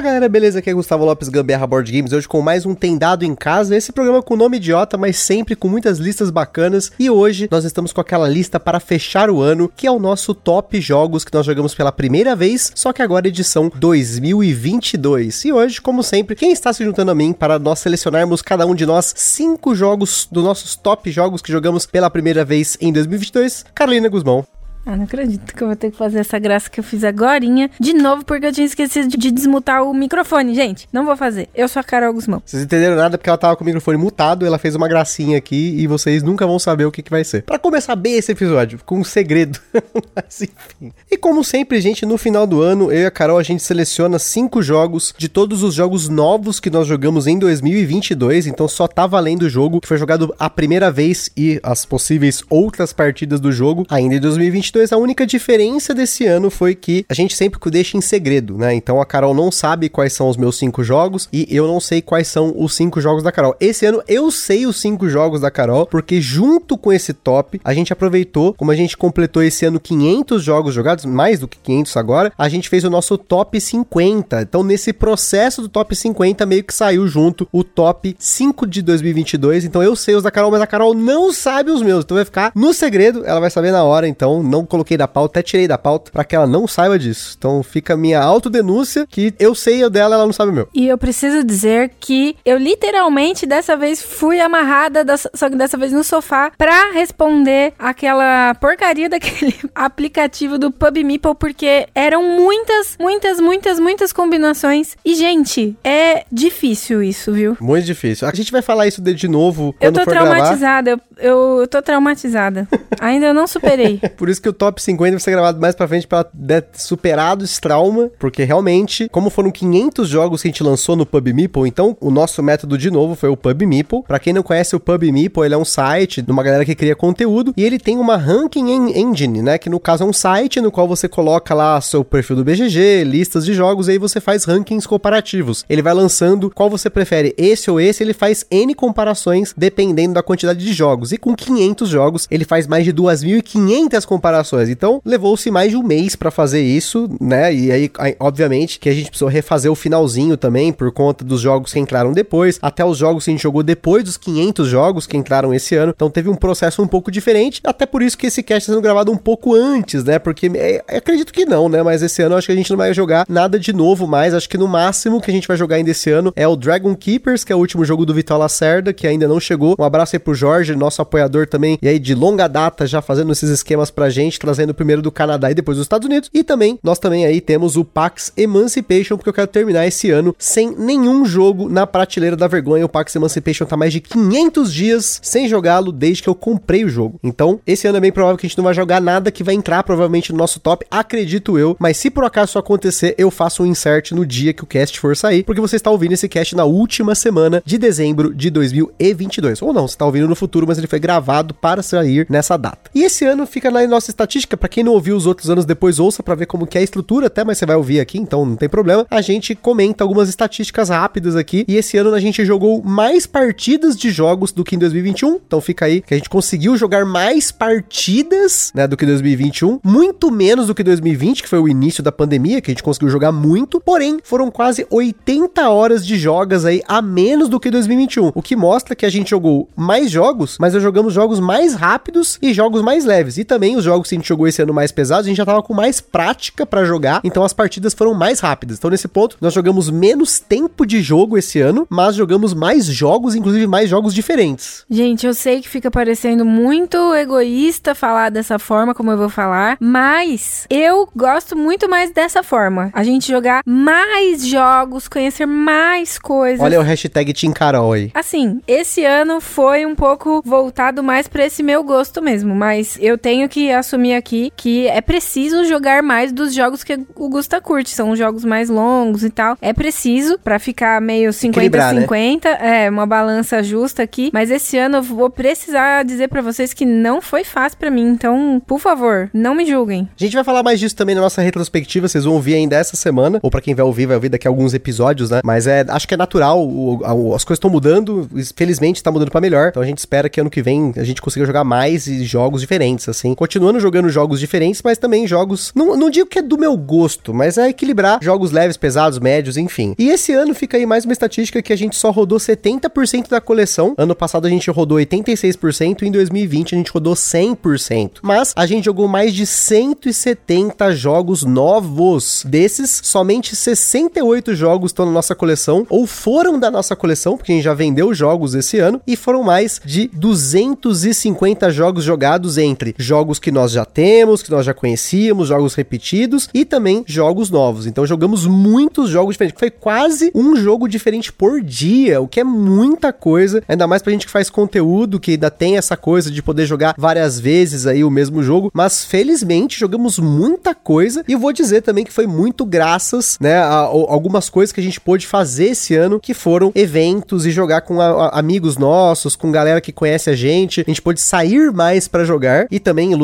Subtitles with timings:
[0.00, 0.60] Fala galera, beleza?
[0.60, 3.76] Aqui é Gustavo Lopes Gambiarra Board Games, hoje com mais um Tem Dado em Casa,
[3.76, 7.92] esse programa com nome idiota, mas sempre com muitas listas bacanas, e hoje nós estamos
[7.92, 11.44] com aquela lista para fechar o ano, que é o nosso top jogos que nós
[11.44, 15.44] jogamos pela primeira vez, só que agora edição 2022.
[15.44, 18.74] E hoje, como sempre, quem está se juntando a mim para nós selecionarmos cada um
[18.74, 23.66] de nós cinco jogos dos nossos top jogos que jogamos pela primeira vez em 2022,
[23.74, 24.46] Carolina Guzmão.
[24.90, 27.70] Ah, não acredito que eu vou ter que fazer essa graça que eu fiz agorinha
[27.78, 30.88] de novo porque eu tinha esquecido de, de desmutar o microfone, gente.
[30.92, 31.48] Não vou fazer.
[31.54, 32.42] Eu sou a Carol Guzmão.
[32.44, 35.76] Vocês entenderam nada porque ela tava com o microfone mutado, ela fez uma gracinha aqui
[35.78, 37.42] e vocês nunca vão saber o que, que vai ser.
[37.42, 39.60] Para começar bem esse episódio, com um segredo.
[40.12, 40.92] Mas enfim.
[41.08, 44.18] E como sempre, gente, no final do ano, eu e a Carol a gente seleciona
[44.18, 49.06] cinco jogos de todos os jogos novos que nós jogamos em 2022, então só tá
[49.06, 53.52] valendo o jogo que foi jogado a primeira vez e as possíveis outras partidas do
[53.52, 57.60] jogo ainda em 2022 2022, a única diferença desse ano foi que a gente sempre
[57.70, 58.74] deixa em segredo, né?
[58.74, 62.00] Então a Carol não sabe quais são os meus cinco jogos e eu não sei
[62.00, 63.54] quais são os cinco jogos da Carol.
[63.60, 67.74] Esse ano eu sei os cinco jogos da Carol, porque junto com esse top, a
[67.74, 71.96] gente aproveitou, como a gente completou esse ano 500 jogos jogados, mais do que 500
[71.96, 74.42] agora, a gente fez o nosso top 50.
[74.42, 79.64] Então nesse processo do top 50 meio que saiu junto o top 5 de 2022.
[79.64, 82.04] Então eu sei os da Carol, mas a Carol não sabe os meus.
[82.04, 85.38] Então vai ficar no segredo, ela vai saber na hora, então não coloquei da pauta,
[85.38, 87.34] até tirei da pauta, para que ela não saiba disso.
[87.38, 90.68] Então fica a minha autodenúncia que eu sei o dela, ela não sabe o meu.
[90.74, 95.92] E eu preciso dizer que eu literalmente dessa vez fui amarrada, só que dessa vez
[95.92, 103.78] no sofá, pra responder aquela porcaria daquele aplicativo do PubMeeple, porque eram muitas, muitas, muitas,
[103.78, 104.96] muitas combinações.
[105.04, 107.56] E, gente, é difícil isso, viu?
[107.60, 108.28] Muito difícil.
[108.28, 111.82] A gente vai falar isso de, novo quando Eu tô traumatizada, eu, eu, eu tô
[111.82, 112.68] traumatizada.
[113.00, 114.00] Ainda não superei.
[114.16, 117.44] Por isso que o top 50 vai ser gravado mais pra frente pra ter superado
[117.44, 121.96] esse trauma, porque realmente, como foram 500 jogos que a gente lançou no PubMeeple, então
[122.00, 124.02] o nosso método de novo foi o PubMeeple.
[124.06, 126.94] Pra quem não conhece o PubMeeple, ele é um site de uma galera que cria
[126.94, 130.70] conteúdo e ele tem uma ranking engine, né, que no caso é um site no
[130.70, 134.44] qual você coloca lá seu perfil do BGG, listas de jogos e aí você faz
[134.44, 135.64] rankings comparativos.
[135.68, 140.22] Ele vai lançando qual você prefere, esse ou esse, ele faz N comparações dependendo da
[140.22, 141.12] quantidade de jogos.
[141.12, 145.82] E com 500 jogos, ele faz mais de 2.500 comparações então, levou-se mais de um
[145.82, 147.52] mês para fazer isso, né?
[147.52, 151.72] E aí, obviamente, que a gente precisou refazer o finalzinho também, por conta dos jogos
[151.72, 155.16] que entraram depois, até os jogos que a gente jogou depois dos 500 jogos que
[155.16, 155.92] entraram esse ano.
[155.94, 158.82] Então, teve um processo um pouco diferente, até por isso que esse cast está sendo
[158.82, 160.18] gravado um pouco antes, né?
[160.18, 161.82] Porque é, acredito que não, né?
[161.82, 164.34] Mas esse ano acho que a gente não vai jogar nada de novo mais.
[164.34, 166.94] Acho que no máximo que a gente vai jogar ainda esse ano é o Dragon
[166.94, 169.74] Keepers, que é o último jogo do Vital Lacerda, que ainda não chegou.
[169.78, 173.32] Um abraço aí pro Jorge, nosso apoiador também, e aí de longa data já fazendo
[173.32, 176.30] esses esquemas pra gente trazendo primeiro do Canadá e depois dos Estados Unidos.
[176.32, 180.34] E também, nós também aí temos o Pax Emancipation, porque eu quero terminar esse ano
[180.38, 182.84] sem nenhum jogo na prateleira da vergonha.
[182.84, 186.88] O Pax Emancipation tá mais de 500 dias sem jogá-lo desde que eu comprei o
[186.88, 187.18] jogo.
[187.22, 189.54] Então, esse ano é bem provável que a gente não vai jogar nada que vai
[189.54, 191.76] entrar provavelmente no nosso top, acredito eu.
[191.78, 194.98] Mas se por acaso isso acontecer, eu faço um insert no dia que o cast
[194.98, 199.62] for sair, porque você está ouvindo esse cast na última semana de dezembro de 2022.
[199.62, 202.90] Ou não, você está ouvindo no futuro, mas ele foi gravado para sair nessa data.
[202.94, 205.98] E esse ano fica na nossa estatística para quem não ouviu os outros anos, depois
[205.98, 208.44] ouça para ver como que é a estrutura, até, mas você vai ouvir aqui, então
[208.44, 209.06] não tem problema.
[209.10, 211.64] A gente comenta algumas estatísticas rápidas aqui.
[211.66, 215.40] E esse ano a gente jogou mais partidas de jogos do que em 2021.
[215.46, 220.30] Então fica aí que a gente conseguiu jogar mais partidas, né, do que 2021, muito
[220.30, 223.32] menos do que 2020, que foi o início da pandemia, que a gente conseguiu jogar
[223.32, 223.80] muito.
[223.80, 228.56] Porém, foram quase 80 horas de jogas aí a menos do que 2021, o que
[228.56, 232.82] mostra que a gente jogou mais jogos, mas nós jogamos jogos mais rápidos e jogos
[232.82, 233.38] mais leves.
[233.38, 235.46] E também os jogos que a gente jogou esse ano mais pesados, a gente já
[235.46, 238.78] tava com mais prática para jogar, então as partidas foram mais rápidas.
[238.78, 243.34] Então nesse ponto, nós jogamos menos tempo de jogo esse ano, mas jogamos mais jogos,
[243.34, 244.84] inclusive mais jogos diferentes.
[244.90, 249.76] Gente, eu sei que fica parecendo muito egoísta falar dessa forma como eu vou falar,
[249.80, 252.90] mas eu gosto muito mais dessa forma.
[252.92, 256.60] A gente jogar mais jogos, conhecer mais coisas.
[256.60, 258.10] Olha o hashtag Team Carol aí.
[258.14, 263.16] Assim, esse ano foi um pouco voltado mais para esse meu gosto mesmo, mas eu
[263.16, 267.90] tenho que assumir aqui que é preciso jogar mais dos jogos que o Gusta curte.
[267.90, 269.56] São jogos mais longos e tal.
[269.60, 272.44] É preciso para ficar meio 50-50.
[272.44, 272.84] Né?
[272.84, 274.30] É, uma balança justa aqui.
[274.32, 278.08] Mas esse ano eu vou precisar dizer para vocês que não foi fácil para mim.
[278.08, 280.08] Então, por favor, não me julguem.
[280.18, 282.08] A gente vai falar mais disso também na nossa retrospectiva.
[282.08, 283.38] Vocês vão ouvir ainda essa semana.
[283.42, 285.40] Ou para quem vai ouvir, vai ouvir daqui a alguns episódios, né?
[285.44, 286.66] Mas é, acho que é natural.
[286.66, 288.28] O, a, as coisas estão mudando.
[288.56, 289.68] Felizmente tá mudando para melhor.
[289.68, 293.08] Então a gente espera que ano que vem a gente consiga jogar mais jogos diferentes,
[293.08, 293.34] assim.
[293.34, 295.72] Continuando jogando jogos diferentes, mas também jogos.
[295.74, 299.56] Não, não digo que é do meu gosto, mas é equilibrar jogos leves, pesados, médios,
[299.56, 299.94] enfim.
[299.98, 303.40] E esse ano fica aí mais uma estatística que a gente só rodou 70% da
[303.40, 303.94] coleção.
[303.96, 308.18] Ano passado a gente rodou 86% e em 2020 a gente rodou 100%.
[308.22, 312.44] Mas a gente jogou mais de 170 jogos novos.
[312.46, 317.54] Desses, somente 68 jogos estão na nossa coleção ou foram da nossa coleção, porque a
[317.54, 323.38] gente já vendeu jogos esse ano e foram mais de 250 jogos jogados entre jogos
[323.38, 327.86] que nós já temos, que nós já conhecíamos, jogos repetidos e também jogos novos.
[327.86, 329.58] Então jogamos muitos jogos diferentes.
[329.58, 333.62] Foi quase um jogo diferente por dia, o que é muita coisa.
[333.68, 336.94] Ainda mais pra gente que faz conteúdo, que ainda tem essa coisa de poder jogar
[336.96, 338.70] várias vezes aí o mesmo jogo.
[338.72, 341.24] Mas felizmente jogamos muita coisa.
[341.26, 344.82] E vou dizer também que foi muito graças, né, a, a algumas coisas que a
[344.82, 349.36] gente pôde fazer esse ano, que foram eventos e jogar com a, a, amigos nossos,
[349.36, 350.80] com galera que conhece a gente.
[350.80, 353.14] A gente pôde sair mais para jogar e também em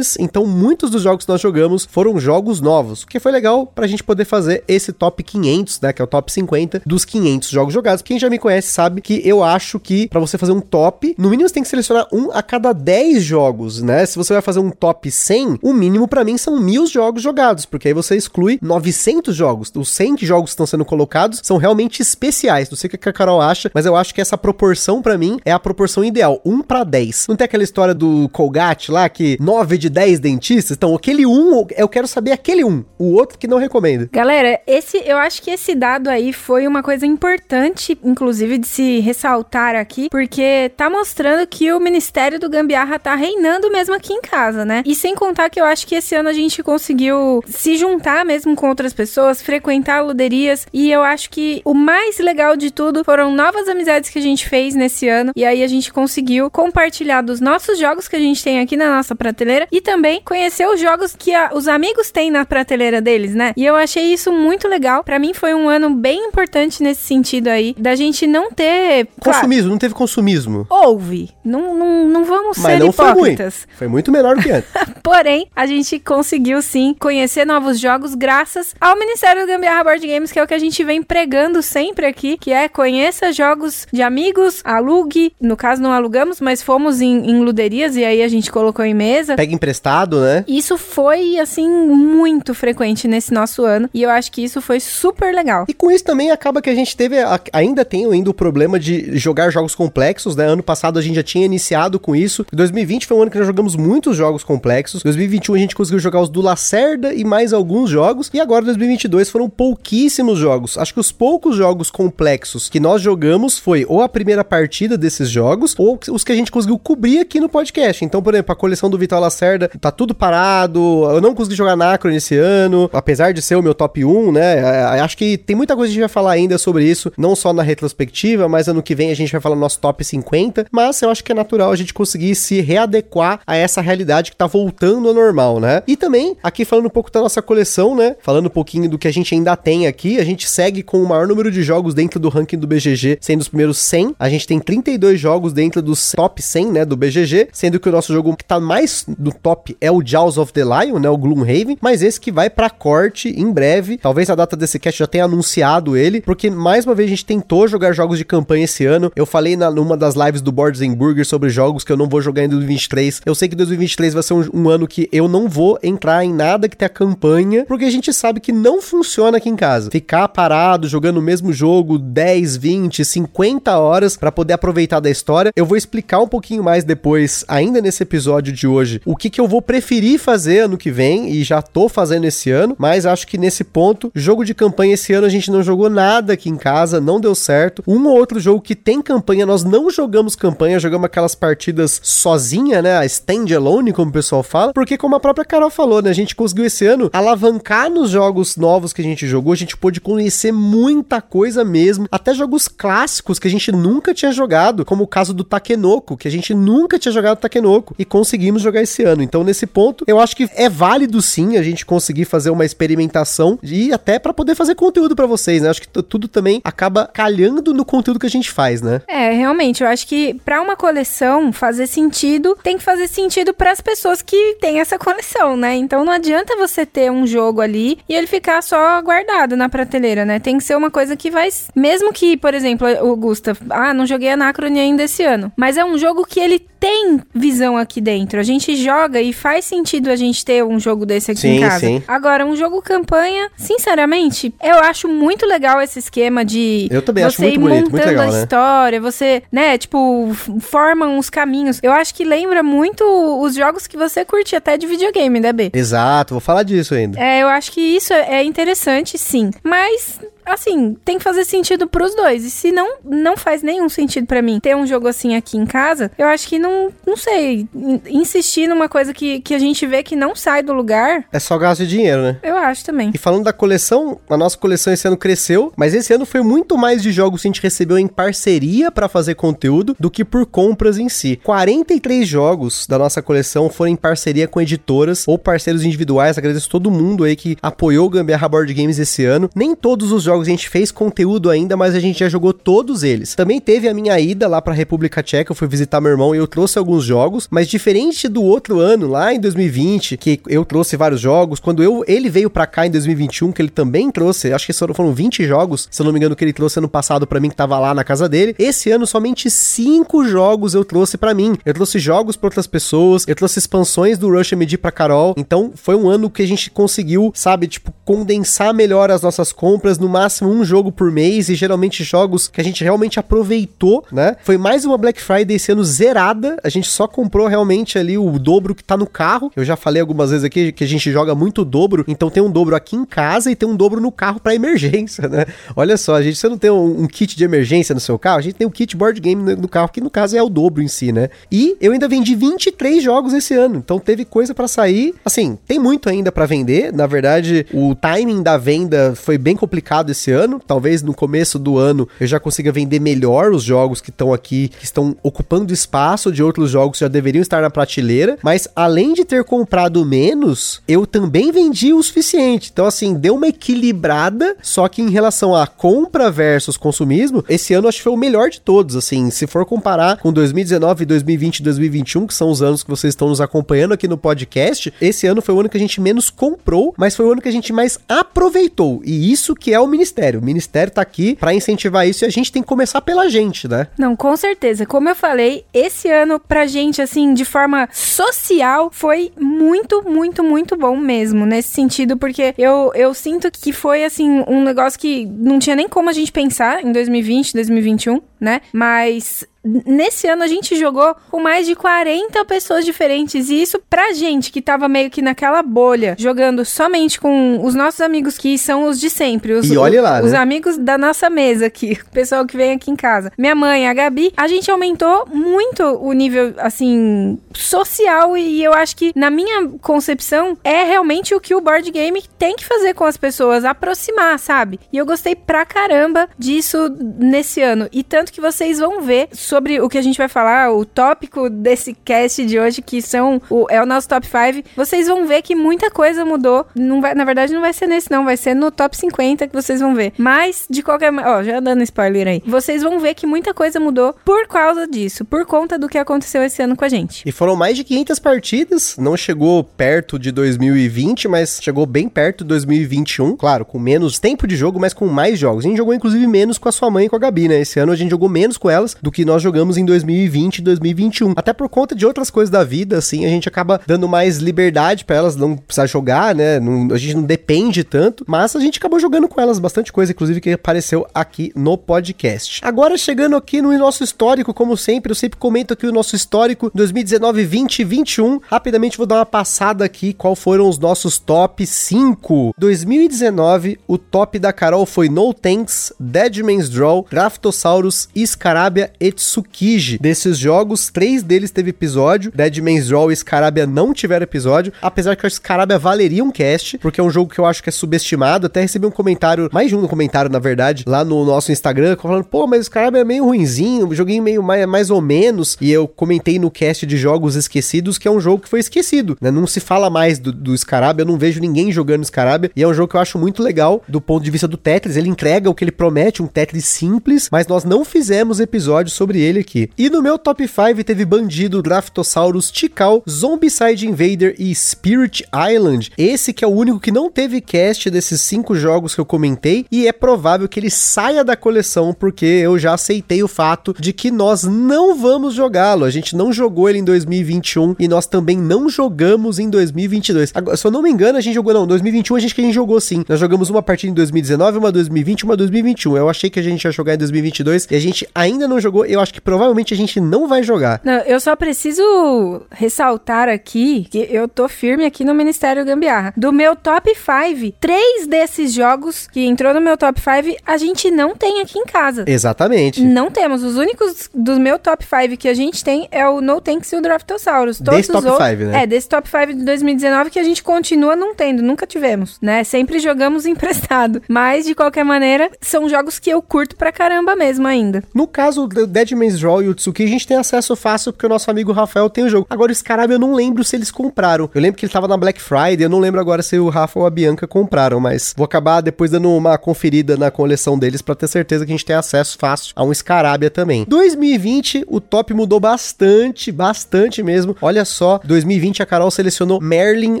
[0.18, 3.86] Então muitos dos jogos que nós jogamos foram jogos novos, o que foi legal pra
[3.86, 7.74] gente poder fazer esse top 500, né, que é o top 50 dos 500 jogos
[7.74, 8.02] jogados.
[8.02, 11.30] Quem já me conhece sabe que eu acho que para você fazer um top, no
[11.30, 14.04] mínimo você tem que selecionar um a cada 10 jogos, né?
[14.06, 17.64] Se você vai fazer um top 100, o mínimo para mim são mil jogos jogados,
[17.64, 19.72] porque aí você exclui 900 jogos.
[19.74, 22.70] Os 100 jogos que estão sendo colocados são realmente especiais.
[22.70, 25.38] Não sei o que a Carol acha, mas eu acho que essa proporção para mim
[25.44, 27.26] é a proporção ideal, 1 para 10.
[27.28, 30.76] Não tem aquela história do Colgate lá que 9 de 10 dentistas?
[30.76, 32.84] Então, aquele 1, eu quero saber aquele 1.
[32.98, 34.08] O outro que não recomendo.
[34.12, 39.00] Galera, esse eu acho que esse dado aí foi uma coisa importante, inclusive de se
[39.00, 44.20] ressaltar aqui, porque tá mostrando que o Ministério do Gambiarra tá reinando mesmo aqui em
[44.20, 44.82] casa, né?
[44.86, 48.54] E sem contar que eu acho que esse ano a gente conseguiu se juntar mesmo
[48.56, 53.32] com outras pessoas, frequentar luderias, e eu acho que o mais legal de tudo foram
[53.32, 57.40] novas amizades que a gente fez nesse ano, e aí a gente conseguiu compartilhar dos
[57.40, 61.14] nossos jogos que a gente tem aqui na nossa prateleira e também conhecer os jogos
[61.14, 63.52] que a, os amigos têm na prateleira deles, né?
[63.54, 65.04] E eu achei isso muito legal.
[65.04, 69.06] Para mim foi um ano bem importante nesse sentido aí, da gente não ter.
[69.20, 70.66] Consumismo, claro, não teve consumismo.
[70.70, 71.30] Houve.
[71.44, 73.66] Não, não, não vamos Mas ser não hipócritas.
[73.68, 74.70] Foi, foi muito do que antes.
[75.02, 80.32] Porém, a gente conseguiu sim conhecer novos jogos graças ao Ministério do Gambiarra Board Games,
[80.32, 84.00] que é o que a gente vem pregando sempre aqui, que é conheça jogos de
[84.00, 85.34] amigos, alugue.
[85.38, 88.94] No caso, não alugamos, mas fomos em, em luderias e aí a gente colocou em
[88.94, 89.36] mesa.
[89.36, 90.44] Pega emprestado, né?
[90.46, 93.90] Isso foi, assim, muito frequente nesse nosso ano.
[93.92, 95.64] E eu acho que isso foi super legal.
[95.68, 97.16] E com isso também acaba que a gente teve,
[97.52, 100.46] ainda tem ainda o problema de jogar jogos complexos, né?
[100.46, 102.46] Ano passado a gente já tinha iniciado com isso.
[102.52, 105.02] 2020 foi um ano que nós jogamos muitos jogos complexos.
[105.02, 108.30] 2021 a gente conseguiu jogar os do Lacerda e mais alguns jogos.
[108.32, 110.78] E agora 2022 foram pouquíssimos jogos.
[110.78, 115.28] Acho que os poucos jogos complexos que nós jogamos foi ou a primeira partida desses
[115.28, 118.04] jogos ou os que a gente conseguiu cobrir aqui no podcast.
[118.04, 121.04] Então, por exemplo, a coleção do Vital Lacerda tá tudo parado.
[121.10, 124.58] Eu não consegui jogar Nacro nesse ano, apesar de ser o meu top 1, né?
[124.58, 127.34] É, acho que tem muita coisa que a gente vai falar ainda sobre isso, não
[127.34, 130.66] só na retrospectiva, mas ano que vem a gente vai falar no nosso top 50.
[130.70, 134.36] Mas eu acho que é natural a gente conseguir se readequar a essa realidade que
[134.36, 135.82] tá voltando ao normal, né?
[135.86, 138.16] E também, aqui falando um pouco da nossa coleção, né?
[138.22, 141.08] Falando um pouquinho do que a gente ainda tem aqui, a gente segue com o
[141.08, 144.14] maior número de jogos dentro do ranking do BGG, sendo os primeiros 100.
[144.18, 146.84] A gente tem 32 jogos dentro dos top 100, né?
[146.84, 150.38] Do BGG, sendo que o nosso jogo que tá mais no top é o Jaws
[150.38, 151.08] of the Lion, né?
[151.08, 153.96] O Gloomhaven, mas esse que vai para corte em breve.
[153.96, 157.24] Talvez a data desse cast já tenha anunciado ele, porque mais uma vez a gente
[157.24, 159.12] tentou jogar jogos de campanha esse ano.
[159.14, 162.08] Eu falei na, numa das lives do Boards and Burger sobre jogos que eu não
[162.08, 163.22] vou jogar em 2023.
[163.24, 166.34] Eu sei que 2023 vai ser um, um ano que eu não vou entrar em
[166.34, 169.92] nada que tenha campanha, porque a gente sabe que não funciona aqui em casa.
[169.92, 175.52] Ficar parado jogando o mesmo jogo 10, 20, 50 horas para poder aproveitar da história.
[175.54, 179.40] Eu vou explicar um pouquinho mais depois, ainda nesse episódio de hoje, o que, que
[179.42, 183.26] eu vou preferir fazer ano que vem e já tô fazendo esse ano, mas acho
[183.26, 186.56] que nesse ponto, jogo de campanha esse ano a gente não jogou nada aqui em
[186.56, 187.84] casa, não deu certo.
[187.86, 192.80] Um ou outro jogo que tem campanha, nós não jogamos campanha, jogamos aquelas partidas sozinha,
[192.80, 192.96] né?
[192.96, 196.08] A standalone, como o pessoal fala, porque como a própria Carol falou, né?
[196.08, 199.76] A gente conseguiu esse ano alavancar nos jogos novos que a gente jogou, a gente
[199.76, 205.04] pôde conhecer muita coisa mesmo, até jogos clássicos que a gente nunca tinha jogado, como
[205.04, 209.02] o caso do Takenoko, que a gente nunca tinha jogado Takenoko e conseguimos jogar esse
[209.02, 209.25] ano.
[209.26, 213.58] Então, nesse ponto, eu acho que é válido sim a gente conseguir fazer uma experimentação
[213.62, 215.68] e até para poder fazer conteúdo para vocês, né?
[215.68, 219.02] Acho que tudo também acaba calhando no conteúdo que a gente faz, né?
[219.08, 223.72] É, realmente, eu acho que para uma coleção fazer sentido, tem que fazer sentido para
[223.72, 225.74] as pessoas que têm essa coleção, né?
[225.74, 230.24] Então não adianta você ter um jogo ali e ele ficar só guardado na prateleira,
[230.24, 230.38] né?
[230.38, 234.06] Tem que ser uma coisa que vai, mesmo que, por exemplo, o Gustav, ah, não
[234.06, 238.38] joguei Anacrone ainda esse ano, mas é um jogo que ele tem visão aqui dentro.
[238.38, 241.60] A gente joga e faz sentido a gente ter um jogo desse aqui Sim, em
[241.60, 241.80] casa.
[241.86, 242.02] sim.
[242.06, 247.28] Agora, um jogo campanha, sinceramente, eu acho muito legal esse esquema de Eu também você
[247.28, 248.42] acho muito ir bonito, montando legal, a né?
[248.42, 251.78] história, você, né, tipo, forma uns caminhos.
[251.82, 253.04] Eu acho que lembra muito
[253.40, 255.70] os jogos que você curte até de videogame, né, B?
[255.72, 257.18] Exato, vou falar disso ainda.
[257.20, 259.50] É, eu acho que isso é interessante, sim.
[259.62, 262.44] Mas, assim, tem que fazer sentido pros dois.
[262.44, 265.66] E se não, não faz nenhum sentido pra mim ter um jogo assim aqui em
[265.66, 269.86] casa, eu acho que não, não sei, in- insistir numa coisa que, que a gente
[269.86, 272.38] vê que não sai do lugar, É só gasto de dinheiro, né?
[272.42, 273.10] eu acho também.
[273.14, 276.76] E falando da coleção, a nossa coleção esse ano cresceu, mas esse ano foi muito
[276.78, 280.46] mais de jogos que a gente recebeu em parceria pra fazer conteúdo do que por
[280.46, 281.40] compras em si.
[281.42, 286.36] 43 jogos da nossa coleção foram em parceria com editoras ou parceiros individuais.
[286.38, 289.48] Agradeço todo mundo aí que apoiou o Gambiarra Board Games esse ano.
[289.54, 293.02] Nem todos os jogos a gente fez conteúdo ainda, mas a gente já jogou todos
[293.02, 293.34] eles.
[293.34, 296.38] Também teve a minha ida lá pra República Tcheca, eu fui visitar meu irmão e
[296.38, 300.96] eu trouxe alguns jogos, mas diferente do outro ano, lá em 2020, que eu trouxe
[300.96, 304.66] vários jogos, quando eu ele veio pra cá em 2021, que ele também trouxe, acho
[304.66, 307.26] que foram foram 20 jogos, se eu não me engano, que ele trouxe ano passado
[307.26, 308.54] pra mim, que tava lá na casa dele.
[308.58, 311.56] Esse ano, somente 5 jogos eu trouxe pra mim.
[311.64, 315.34] Eu trouxe jogos pra outras pessoas, eu trouxe expansões do Rush MD pra Carol.
[315.36, 319.98] Então, foi um ano que a gente conseguiu, sabe, tipo, condensar melhor as nossas compras,
[319.98, 324.36] no máximo um jogo por mês, e geralmente jogos que a gente realmente aproveitou, né?
[324.42, 328.74] Foi mais uma Black Friday ano zerada, a gente só comprou realmente ali o dobro
[328.74, 329.52] que tá no carro.
[329.54, 332.50] Eu já falei algumas vezes aqui que a gente joga muito dobro, então tem um
[332.50, 335.46] dobro aqui em casa e tem um dobro no carro pra emergência, né?
[335.76, 338.38] Olha só, a gente, você não tem um, um kit de emergência no seu carro,
[338.38, 340.48] a gente tem o kit board game no, no carro, que no caso é o
[340.48, 341.28] dobro em si, né?
[341.52, 345.14] E eu ainda vendi 23 jogos esse ano, então teve coisa pra sair.
[345.24, 350.10] Assim, tem muito ainda pra vender, na verdade, o timing da venda foi bem complicado
[350.16, 354.10] esse ano, talvez no começo do ano eu já consiga vender melhor os jogos que
[354.10, 358.38] estão aqui, que estão ocupando espaço de outros jogos que já deveriam estar na prateleira,
[358.42, 362.70] mas além de ter comprado menos, eu também vendi o suficiente.
[362.72, 367.88] Então, assim, deu uma equilibrada, só que em relação a compra versus consumismo, esse ano
[367.88, 371.62] acho que foi o melhor de todos, assim, se for comparar com 2019, 2020 e
[371.62, 375.42] 2021, que são os anos que vocês estão nos acompanhando aqui no podcast, esse ano
[375.42, 377.72] foi o ano que a gente menos comprou, mas foi o ano que a gente
[377.72, 379.00] mais aproveitou.
[379.04, 380.05] E isso que é o ministério.
[380.40, 383.68] O ministério tá aqui pra incentivar isso e a gente tem que começar pela gente,
[383.68, 383.88] né?
[383.98, 384.86] Não, com certeza.
[384.86, 390.76] Como eu falei, esse ano pra gente, assim, de forma social, foi muito, muito, muito
[390.76, 395.58] bom mesmo, nesse sentido, porque eu, eu sinto que foi, assim, um negócio que não
[395.58, 398.60] tinha nem como a gente pensar em 2020, 2021, né?
[398.72, 399.44] Mas
[399.84, 403.48] nesse ano a gente jogou com mais de 40 pessoas diferentes.
[403.50, 408.00] E isso pra gente que tava meio que naquela bolha, jogando somente com os nossos
[408.00, 409.52] amigos que são os de sempre.
[409.52, 410.38] Os, E olhe lá, os né?
[410.38, 413.32] amigos da nossa mesa aqui, o pessoal que vem aqui em casa.
[413.36, 418.96] Minha mãe, a Gabi, a gente aumentou muito o nível, assim, social e eu acho
[418.96, 423.04] que, na minha concepção, é realmente o que o board game tem que fazer com
[423.04, 424.78] as pessoas, aproximar, sabe?
[424.92, 427.88] E eu gostei pra caramba disso nesse ano.
[427.92, 431.48] E tanto que vocês vão ver sobre o que a gente vai falar, o tópico
[431.48, 435.42] desse cast de hoje, que são o, é o nosso top 5, vocês vão ver
[435.42, 436.66] que muita coisa mudou.
[436.74, 439.54] Não vai, na verdade, não vai ser nesse, não, vai ser no top 50 que
[439.54, 440.12] vocês vão ver.
[440.18, 443.80] Mas, de qualquer maneira, ó, já dando spoiler aí, vocês vão ver que muita coisa
[443.80, 447.22] mudou por causa disso, por conta do que aconteceu esse ano com a gente.
[447.26, 452.44] E foram mais de 500 partidas, não chegou perto de 2020, mas chegou bem perto
[452.44, 453.36] de 2021.
[453.36, 455.64] Claro, com menos tempo de jogo, mas com mais jogos.
[455.64, 457.60] A gente jogou inclusive menos com a sua mãe e com a Gabi, né?
[457.60, 460.62] Esse ano a gente jogou menos com elas do que nós jogamos em 2020 e
[460.62, 461.32] 2021.
[461.36, 465.04] Até por conta de outras coisas da vida, assim, a gente acaba dando mais liberdade
[465.04, 466.58] pra elas não precisar jogar, né?
[466.58, 470.10] Não- a gente não depende tanto, mas a gente acabou jogando com elas bastante coisa,
[470.10, 472.60] inclusive que apareceu aqui no podcast.
[472.64, 476.70] Agora chegando aqui no nosso histórico, como sempre, eu sempre comento aqui o nosso histórico
[476.74, 478.40] 2019, 20 e 21.
[478.48, 482.52] Rapidamente vou dar uma passada aqui qual foram os nossos top 5.
[482.58, 489.98] 2019, o top da Carol foi No Tanks, Dead Man's Draw, Draftosaurus, Scarabia e Tsukiji.
[489.98, 492.32] Desses jogos, três deles teve episódio.
[492.34, 494.72] Dead Man's Draw e Scarabia não tiveram episódio.
[494.80, 497.68] Apesar que o Scarabia valeria um cast, porque é um jogo que eu acho que
[497.68, 498.46] é subestimado.
[498.46, 502.24] Até recebi um comentário, mais de um comentário, na verdade, lá no nosso Instagram, falando,
[502.24, 505.56] pô, mas o Scarabia é meio ruinzinho, joguinho meio mais, mais ou menos.
[505.60, 509.16] E eu comentei no cast de jogos esquecidos que é um jogo que foi esquecido,
[509.20, 509.30] né?
[509.30, 512.50] Não se fala mais do, do Scarabia, eu não vejo ninguém jogando Scarabia.
[512.54, 514.96] E é um jogo que eu acho muito legal do ponto de vista do Tetris.
[514.96, 519.15] Ele entrega o que ele promete, um Tetris simples, mas nós não fizemos episódio sobre
[519.18, 519.70] ele aqui.
[519.76, 525.92] E no meu top 5 teve Bandido, Draftosaurus, Tikal, Zombicide Invader e Spirit Island.
[525.96, 529.66] Esse que é o único que não teve cast desses cinco jogos que eu comentei
[529.70, 533.92] e é provável que ele saia da coleção porque eu já aceitei o fato de
[533.92, 535.84] que nós não vamos jogá-lo.
[535.84, 540.32] A gente não jogou ele em 2021 e nós também não jogamos em 2022.
[540.34, 542.40] Agora, se eu não me engano, a gente jogou não, em 2021 a gente que
[542.40, 543.04] a gente jogou sim.
[543.08, 545.96] Nós jogamos uma partida em 2019, uma 2020, uma 2021.
[545.96, 548.84] Eu achei que a gente ia jogar em 2022 e a gente ainda não jogou.
[548.84, 550.80] Eu acho que provavelmente a gente não vai jogar.
[550.84, 556.12] Não, eu só preciso ressaltar aqui que eu tô firme aqui no Ministério Gambiarra.
[556.16, 560.90] Do meu top 5, três desses jogos que entrou no meu top 5, a gente
[560.90, 562.04] não tem aqui em casa.
[562.06, 562.82] Exatamente.
[562.82, 563.42] Não temos.
[563.42, 566.76] Os únicos do meu top 5 que a gente tem é o No Tanks e
[566.76, 567.58] o Draftosaurus.
[567.58, 568.62] Todos Desse top outros- 5, né?
[568.62, 572.42] É, desse top 5 de 2019 que a gente continua não tendo, nunca tivemos, né?
[572.44, 574.02] Sempre jogamos emprestado.
[574.08, 577.82] Mas, de qualquer maneira, são jogos que eu curto pra caramba mesmo ainda.
[577.94, 581.06] No caso do Dead Man's Draw e o Tsuki, a gente tem acesso fácil porque
[581.06, 582.26] o nosso amigo Rafael tem o jogo.
[582.28, 584.28] Agora, o Scarab eu não lembro se eles compraram.
[584.34, 586.78] Eu lembro que ele tava na Black Friday, eu não lembro agora se o Rafa
[586.78, 590.94] ou a Bianca compraram, mas vou acabar depois dando uma conferida na coleção deles pra
[590.94, 593.64] ter certeza que a gente tem acesso fácil a um Scarabia também.
[593.68, 597.36] 2020, o top mudou bastante, bastante mesmo.
[597.40, 600.00] Olha só, 2020 a Carol selecionou Merlin,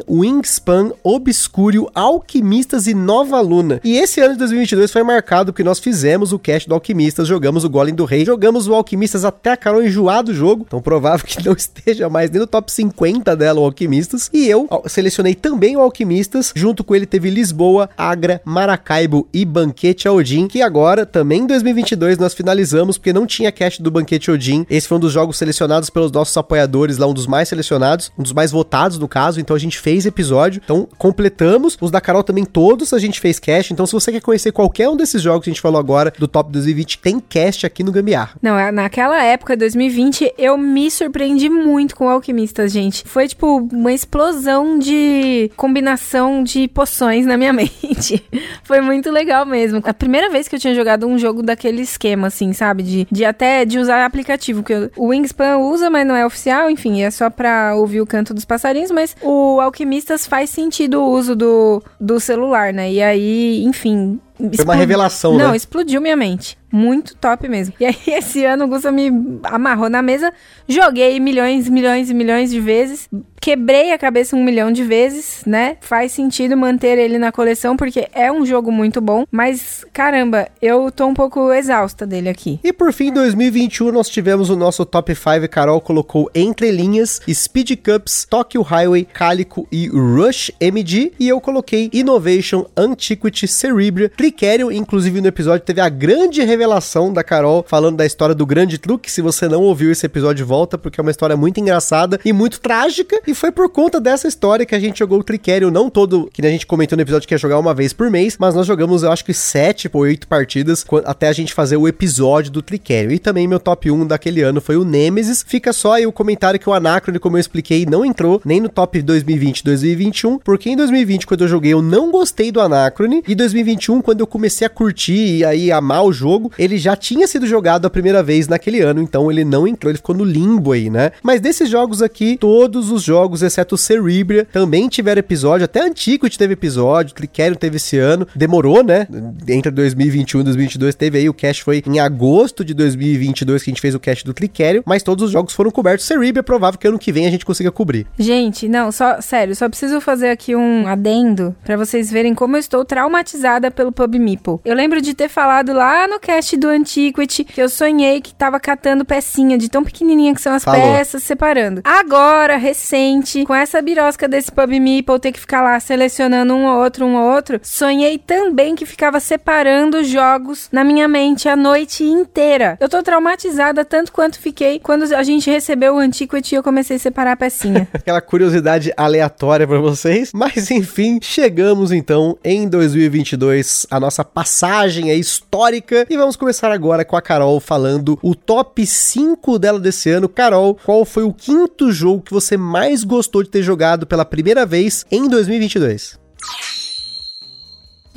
[0.08, 3.80] Wingspan, Obscurio, Alquimistas e Nova Luna.
[3.84, 7.64] E esse ano de 2022 foi marcado porque nós fizemos o cast do Alquimistas, jogamos
[7.64, 8.85] o Golem do Rei, jogamos o Alquimistas
[9.24, 12.70] até a Carol enjoar do jogo, então provável que não esteja mais nem no top
[12.70, 14.30] 50 dela o Alquimistas.
[14.32, 20.08] E eu selecionei também o Alquimistas, junto com ele teve Lisboa, Agra, Maracaibo e Banquete
[20.08, 24.66] Odin, que agora, também em 2022, nós finalizamos, porque não tinha cast do Banquete Odin.
[24.68, 28.22] Esse foi um dos jogos selecionados pelos nossos apoiadores lá, um dos mais selecionados, um
[28.22, 31.76] dos mais votados no caso, então a gente fez episódio, então completamos.
[31.80, 34.88] Os da Carol também todos a gente fez cast, então se você quer conhecer qualquer
[34.88, 37.92] um desses jogos que a gente falou agora, do Top 2020, tem cast aqui no
[37.92, 38.36] Gambiarra.
[38.42, 43.02] Não, é- naquela época, 2020, eu me surpreendi muito com Alquimistas, gente.
[43.06, 48.22] Foi, tipo, uma explosão de combinação de poções na minha mente.
[48.62, 49.80] Foi muito legal mesmo.
[49.82, 52.82] A primeira vez que eu tinha jogado um jogo daquele esquema, assim, sabe?
[52.82, 57.02] De, de até de usar aplicativo, que o Wingspan usa, mas não é oficial, enfim,
[57.02, 61.34] é só pra ouvir o canto dos passarinhos, mas o Alquimistas faz sentido o uso
[61.34, 62.92] do, do celular, né?
[62.92, 64.20] E aí, enfim...
[64.54, 65.56] Foi uma revelação, Não, né?
[65.56, 66.58] explodiu minha mente.
[66.70, 67.74] Muito top mesmo.
[67.80, 69.10] E aí, esse ano, o Gusta me
[69.44, 70.32] amarrou na mesa.
[70.68, 73.08] Joguei milhões, milhões e milhões de vezes.
[73.40, 75.76] Quebrei a cabeça um milhão de vezes, né?
[75.80, 79.24] Faz sentido manter ele na coleção, porque é um jogo muito bom.
[79.30, 82.58] Mas, caramba, eu tô um pouco exausta dele aqui.
[82.64, 85.48] E por fim, em 2021, nós tivemos o nosso top 5.
[85.48, 91.12] Carol colocou Entre Linhas, Speed Cups, Tokyo Highway, Calico e Rush MD.
[91.20, 94.70] E eu coloquei Innovation, Antiquity, Cerebria, Tricerion.
[94.70, 99.10] Inclusive, no episódio teve a grande revelação da Carol falando da história do grande truque.
[99.10, 102.60] Se você não ouviu esse episódio, volta, porque é uma história muito engraçada e muito
[102.60, 103.20] trágica.
[103.26, 105.70] E foi por conta dessa história que a gente jogou o Tricerion.
[105.70, 108.36] Não todo, que a gente comentou no episódio que ia jogar uma vez por mês,
[108.38, 111.86] mas nós jogamos, eu acho que sete ou oito partidas até a gente fazer o
[111.86, 113.12] episódio do Tricerion.
[113.12, 115.44] E também meu top 1 daquele ano foi o Nemesis.
[115.46, 118.68] Fica só aí o comentário que o Anacrone, como eu expliquei, não entrou nem no
[118.68, 123.22] top 2020 2021, porque em 2020, quando eu joguei, eu não gostei do Anacrone.
[123.26, 127.26] E 2021, quando eu comecei a curtir e aí amar o jogo, ele já tinha
[127.26, 130.72] sido jogado a primeira vez naquele ano, então ele não entrou, ele ficou no limbo
[130.72, 131.12] aí, né?
[131.22, 136.38] Mas desses jogos aqui, todos os jogos, exceto o Cerebria, também tiveram episódio, até Antiquity
[136.38, 139.06] teve episódio, Tricerion teve esse ano, demorou, né?
[139.48, 143.72] Entre 2021 e 2022 teve aí, o cast foi em agosto de 2022 que a
[143.72, 146.06] gente fez o cast do Tricerion, mas todos os jogos foram cobertos.
[146.06, 148.06] Cerebria é provável que ano que vem a gente consiga cobrir.
[148.18, 152.60] Gente, não, só, sério, só preciso fazer aqui um adendo pra vocês verem como eu
[152.60, 154.60] estou traumatizada pelo Pub Meeple.
[154.64, 158.60] Eu lembro de ter falado lá no cast do Antiquity que eu sonhei que tava
[158.60, 160.80] catando pecinha de tão pequenininha que são as Falou.
[160.80, 161.80] peças, separando.
[161.84, 166.82] Agora, recente, com essa birosca desse Pub Meeple, ter que ficar lá selecionando um ou
[166.82, 172.04] outro, um ou outro, sonhei também que ficava separando jogos na minha mente a noite
[172.04, 172.76] inteira.
[172.80, 176.96] Eu tô traumatizada tanto quanto fiquei quando a gente recebeu o Antiquity e eu comecei
[176.96, 177.88] a separar a pecinha.
[177.92, 180.30] Aquela curiosidade aleatória pra vocês.
[180.32, 186.06] Mas enfim, chegamos então em 2022 a nossa passagem histórica.
[186.08, 190.28] E vamos começar agora com a Carol falando o top 5 dela desse ano.
[190.28, 194.64] Carol, qual foi o quinto jogo que você mais gostou de ter jogado pela primeira
[194.64, 196.18] vez em 2022?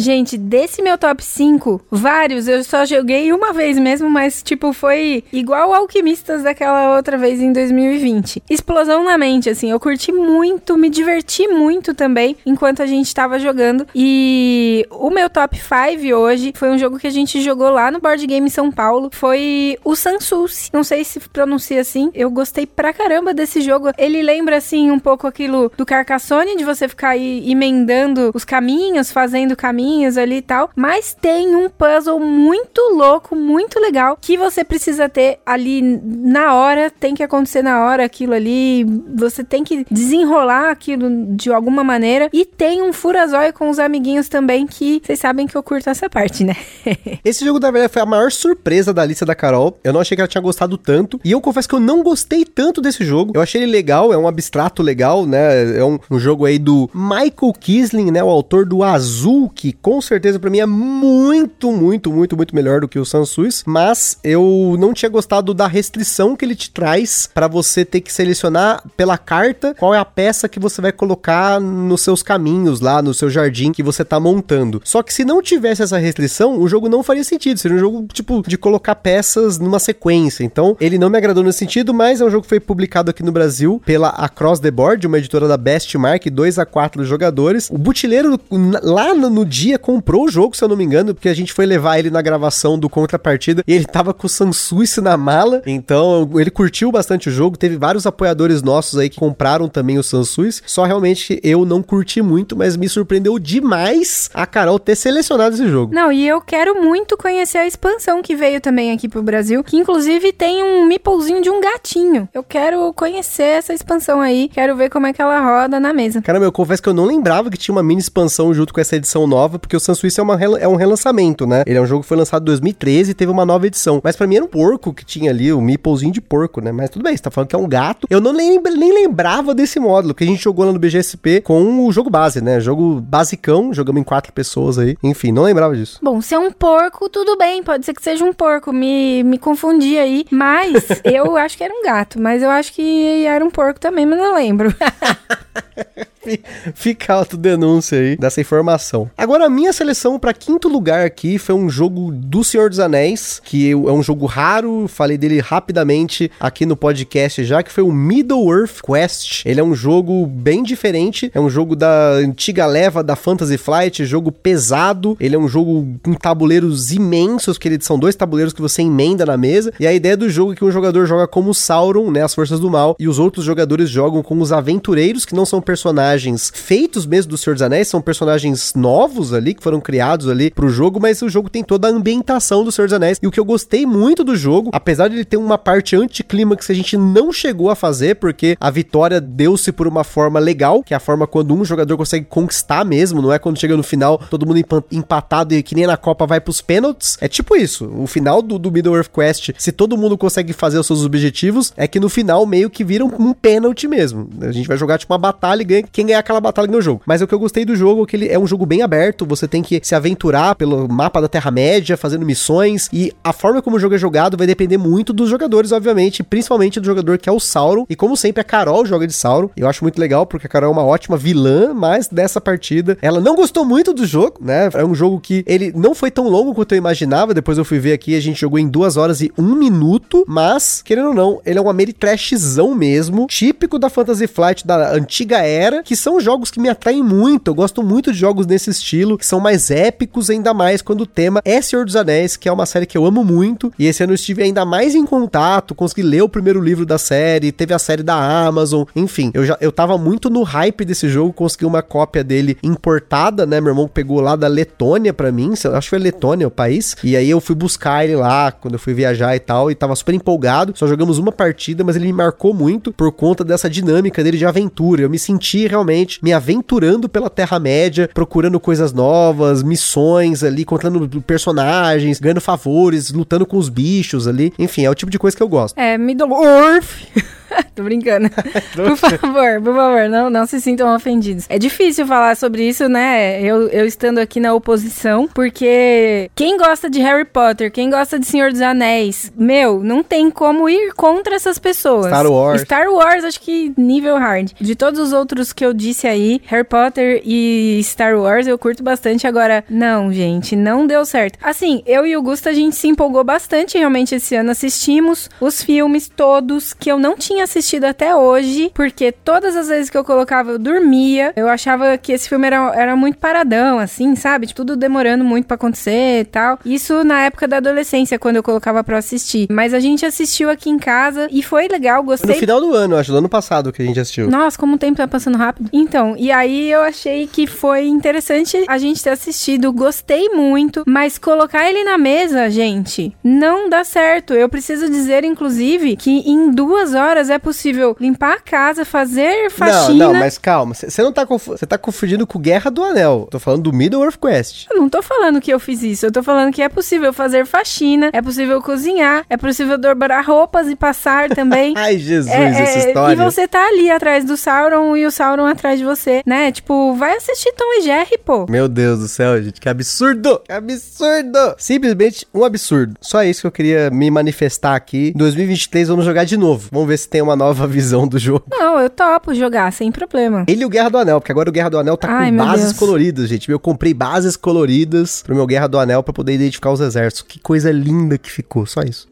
[0.02, 5.26] Gente, desse meu top 5, vários eu só joguei uma vez mesmo, mas tipo, foi
[5.34, 8.44] igual Alquimistas daquela outra vez em 2020.
[8.50, 13.38] Explosão na mente, assim, eu curti muito, me diverti muito também enquanto a gente tava
[13.40, 13.86] jogando.
[13.94, 18.00] E o meu top 5 hoje foi um jogo que a gente jogou lá no
[18.00, 19.10] Board Game São Paulo.
[19.12, 20.70] Foi o Sansus.
[20.72, 22.10] Não sei se pronuncia assim.
[22.14, 23.92] Eu gostei pra caramba desse jogo.
[23.98, 29.12] Ele lembra, assim, um pouco aquilo do Carcassonne, de você ficar aí emendando os caminhos,
[29.12, 34.64] fazendo caminhos ali e tal, mas tem um puzzle muito louco, muito legal, que você
[34.64, 39.86] precisa ter ali na hora, tem que acontecer na hora aquilo ali, você tem que
[39.90, 45.20] desenrolar aquilo de alguma maneira, e tem um furazóio com os amiguinhos também, que vocês
[45.20, 46.56] sabem que eu curto essa parte, né?
[47.24, 50.16] Esse jogo, da verdade, foi a maior surpresa da lista da Carol, eu não achei
[50.16, 53.34] que ela tinha gostado tanto, e eu confesso que eu não gostei tanto desse jogo,
[53.36, 56.90] eu achei ele legal, é um abstrato legal, né, é um, um jogo aí do
[56.94, 62.12] Michael Kisling, né, o autor do Azul, que com certeza para mim é muito, muito,
[62.12, 66.46] muito, muito melhor do que o Sansus, mas eu não tinha gostado da restrição que
[66.46, 70.60] ele te traz para você ter que selecionar pela carta qual é a peça que
[70.60, 74.82] você vai colocar nos seus caminhos lá, no seu jardim que você tá montando.
[74.84, 78.08] Só que se não tivesse essa restrição, o jogo não faria sentido, seria um jogo
[78.12, 80.44] tipo de colocar peças numa sequência.
[80.44, 83.24] Então, ele não me agradou nesse sentido, mas é um jogo que foi publicado aqui
[83.24, 87.70] no Brasil pela Across the Board, uma editora da Bestmark, 2 a 4 jogadores.
[87.70, 88.40] O butileiro
[88.84, 91.54] lá no dia dia comprou o jogo, se eu não me engano, porque a gente
[91.54, 95.62] foi levar ele na gravação do Contrapartida e ele tava com o Sansuice na mala,
[95.66, 100.04] então ele curtiu bastante o jogo, teve vários apoiadores nossos aí que compraram também o
[100.04, 105.54] Sansuice, só realmente eu não curti muito, mas me surpreendeu demais a Carol ter selecionado
[105.54, 105.94] esse jogo.
[105.94, 109.78] Não, e eu quero muito conhecer a expansão que veio também aqui pro Brasil, que
[109.78, 112.28] inclusive tem um meeplezinho de um gatinho.
[112.34, 116.22] Eu quero conhecer essa expansão aí, quero ver como é que ela roda na mesa.
[116.22, 118.96] Caramba, eu confesso que eu não lembrava que tinha uma mini expansão junto com essa
[118.96, 121.64] edição nova, porque o Sansuíce é, uma, é um relançamento, né?
[121.66, 124.02] Ele é um jogo que foi lançado em 2013 e teve uma nova edição.
[124.04, 126.72] Mas para mim era um porco que tinha ali, o um meeplezinho de porco, né?
[126.72, 128.08] Mas tudo bem, você tá falando que é um gato.
[128.10, 131.86] Eu não nem, nem lembrava desse módulo, que a gente jogou lá no BGSP com
[131.86, 132.60] o jogo base, né?
[132.60, 134.98] Jogo basicão, jogamos em quatro pessoas aí.
[135.04, 136.00] Enfim, não lembrava disso.
[136.02, 138.72] Bom, se é um porco, tudo bem, pode ser que seja um porco.
[138.72, 140.26] Me, me confundi aí.
[140.32, 144.06] Mas eu acho que era um gato, mas eu acho que era um porco também,
[144.06, 144.74] mas não lembro.
[146.74, 149.10] Fica autodenúncia aí dessa informação.
[149.18, 153.42] Agora, a minha seleção para quinto lugar aqui foi um jogo do Senhor dos Anéis,
[153.44, 157.92] que é um jogo raro, falei dele rapidamente aqui no podcast já, que foi o
[157.92, 159.46] Middle-earth Quest.
[159.46, 164.06] Ele é um jogo bem diferente, é um jogo da antiga leva da Fantasy Flight,
[164.06, 168.82] jogo pesado, ele é um jogo com tabuleiros imensos, que são dois tabuleiros que você
[168.82, 172.12] emenda na mesa, e a ideia do jogo é que um jogador joga como Sauron,
[172.12, 175.46] né, as forças do mal, e os outros jogadores jogam com os aventureiros, que não
[175.46, 179.80] são personagens personagens feitos mesmo do Senhor dos Anéis, são personagens novos ali, que foram
[179.80, 183.20] criados ali pro jogo, mas o jogo tem toda a ambientação do Senhor dos Anéis.
[183.22, 186.66] E o que eu gostei muito do jogo, apesar de ele ter uma parte anticlímax
[186.66, 190.82] que a gente não chegou a fazer, porque a vitória deu-se por uma forma legal,
[190.82, 193.84] que é a forma quando um jogador consegue conquistar mesmo, não é quando chega no
[193.84, 194.60] final todo mundo
[194.92, 197.18] empatado e que nem na Copa vai pros pênaltis.
[197.22, 197.86] É tipo isso.
[197.96, 201.88] O final do, do Middle-earth Quest, se todo mundo consegue fazer os seus objetivos, é
[201.88, 204.30] que no final meio que vira um, um pênalti mesmo.
[204.42, 207.02] A gente vai jogar tipo uma batalha e ganha quem ganhar aquela batalha no jogo.
[207.06, 209.26] Mas o que eu gostei do jogo é que ele é um jogo bem aberto,
[209.26, 213.76] você tem que se aventurar pelo mapa da Terra-média, fazendo missões, e a forma como
[213.76, 217.32] o jogo é jogado vai depender muito dos jogadores, obviamente, principalmente do jogador que é
[217.32, 220.48] o Sauron, e como sempre a Carol joga de Sauron, eu acho muito legal, porque
[220.48, 224.38] a Carol é uma ótima vilã, mas dessa partida, ela não gostou muito do jogo,
[224.40, 227.66] né, é um jogo que ele não foi tão longo quanto eu imaginava, depois eu
[227.66, 231.14] fui ver aqui, a gente jogou em duas horas e um minuto, mas, querendo ou
[231.14, 236.20] não, ele é um Ameritrashzão mesmo, típico da Fantasy Flight da antiga era, que são
[236.20, 237.50] jogos que me atraem muito.
[237.50, 241.06] Eu gosto muito de jogos nesse estilo, que são mais épicos, ainda mais quando o
[241.08, 243.74] tema é Senhor dos Anéis, que é uma série que eu amo muito.
[243.80, 247.00] E esse ano eu estive ainda mais em contato, consegui ler o primeiro livro da
[247.00, 251.10] série, teve a série da Amazon, enfim, eu já eu tava muito no hype desse
[251.10, 253.60] jogo, consegui uma cópia dele importada, né?
[253.60, 257.18] Meu irmão pegou lá da Letônia para mim, acho que foi Letônia o país, e
[257.18, 260.14] aí eu fui buscar ele lá quando eu fui viajar e tal, e tava super
[260.14, 260.72] empolgado.
[260.76, 264.46] Só jogamos uma partida, mas ele me marcou muito por conta dessa dinâmica dele de
[264.46, 265.02] aventura.
[265.02, 265.79] Eu me senti realmente
[266.22, 273.58] me aventurando pela Terra-média, procurando coisas novas, missões ali, contando personagens, ganhando favores, lutando com
[273.58, 274.54] os bichos ali.
[274.58, 275.78] Enfim, é o tipo de coisa que eu gosto.
[275.78, 276.90] É, Middle Earth.
[277.76, 278.30] Tô brincando.
[278.76, 281.46] por favor, por favor, não, não se sintam ofendidos.
[281.50, 283.42] É difícil falar sobre isso, né?
[283.42, 288.26] Eu, eu estando aqui na oposição, porque quem gosta de Harry Potter, quem gosta de
[288.26, 292.08] Senhor dos Anéis, meu, não tem como ir contra essas pessoas.
[292.08, 292.62] Star Wars.
[292.62, 294.52] Star Wars, acho que nível hard.
[294.60, 298.84] De todos os outros que eu disse aí, Harry Potter e Star Wars, eu curto
[298.84, 299.28] bastante.
[299.28, 301.38] Agora, não, gente, não deu certo.
[301.42, 304.52] Assim, eu e o Gusto, a gente se empolgou bastante realmente esse ano.
[304.52, 309.90] Assistimos os filmes todos que eu não tinha assistido até hoje, porque todas as vezes
[309.90, 311.34] que eu colocava, eu dormia.
[311.36, 314.48] Eu achava que esse filme era, era muito paradão, assim, sabe?
[314.48, 316.60] Tipo, tudo demorando muito para acontecer e tal.
[316.66, 319.48] Isso na época da adolescência, quando eu colocava pra assistir.
[319.50, 322.36] Mas a gente assistiu aqui em casa e foi legal, gostei.
[322.36, 324.30] No final do ano, acho, do ano passado que a gente assistiu.
[324.30, 325.70] Nossa, como o tempo tá passando rápido.
[325.72, 331.18] Então, e aí eu achei que foi interessante a gente ter assistido, gostei muito, mas
[331.18, 334.34] colocar ele na mesa, gente, não dá certo.
[334.34, 340.06] Eu preciso dizer, inclusive, que em duas horas é possível limpar a casa, fazer faxina.
[340.06, 343.28] Não, não, mas calma, você não tá você tá confundindo com Guerra do Anel.
[343.30, 344.68] Tô falando do Middle Earth Quest.
[344.70, 347.46] Eu não tô falando que eu fiz isso, eu tô falando que é possível fazer
[347.46, 351.74] faxina, é possível cozinhar, é possível dobrar roupas e passar também.
[351.78, 353.14] Ai, Jesus, É, essa é, história.
[353.14, 356.52] E você tá ali atrás do Sauron e o Sauron atrás de você, né?
[356.52, 358.46] Tipo, vai assistir Tom e Jerry, pô.
[358.50, 360.42] Meu Deus do céu, gente, que absurdo!
[360.46, 361.56] Que absurdo!
[361.58, 362.96] Simplesmente um absurdo.
[363.02, 365.14] Só isso que eu queria me manifestar aqui.
[365.16, 366.70] Em 2023 vamos jogar de novo.
[366.72, 368.46] Vamos ver se tem uma nova visão do jogo.
[368.50, 370.44] Não, eu topo jogar, sem problema.
[370.48, 372.38] Ele e o Guerra do Anel, porque agora o Guerra do Anel tá Ai, com
[372.38, 372.78] bases Deus.
[372.78, 373.50] coloridas, gente.
[373.52, 377.26] Eu comprei bases coloridas pro meu Guerra do Anel pra poder identificar os exércitos.
[377.28, 379.08] Que coisa linda que ficou, só isso.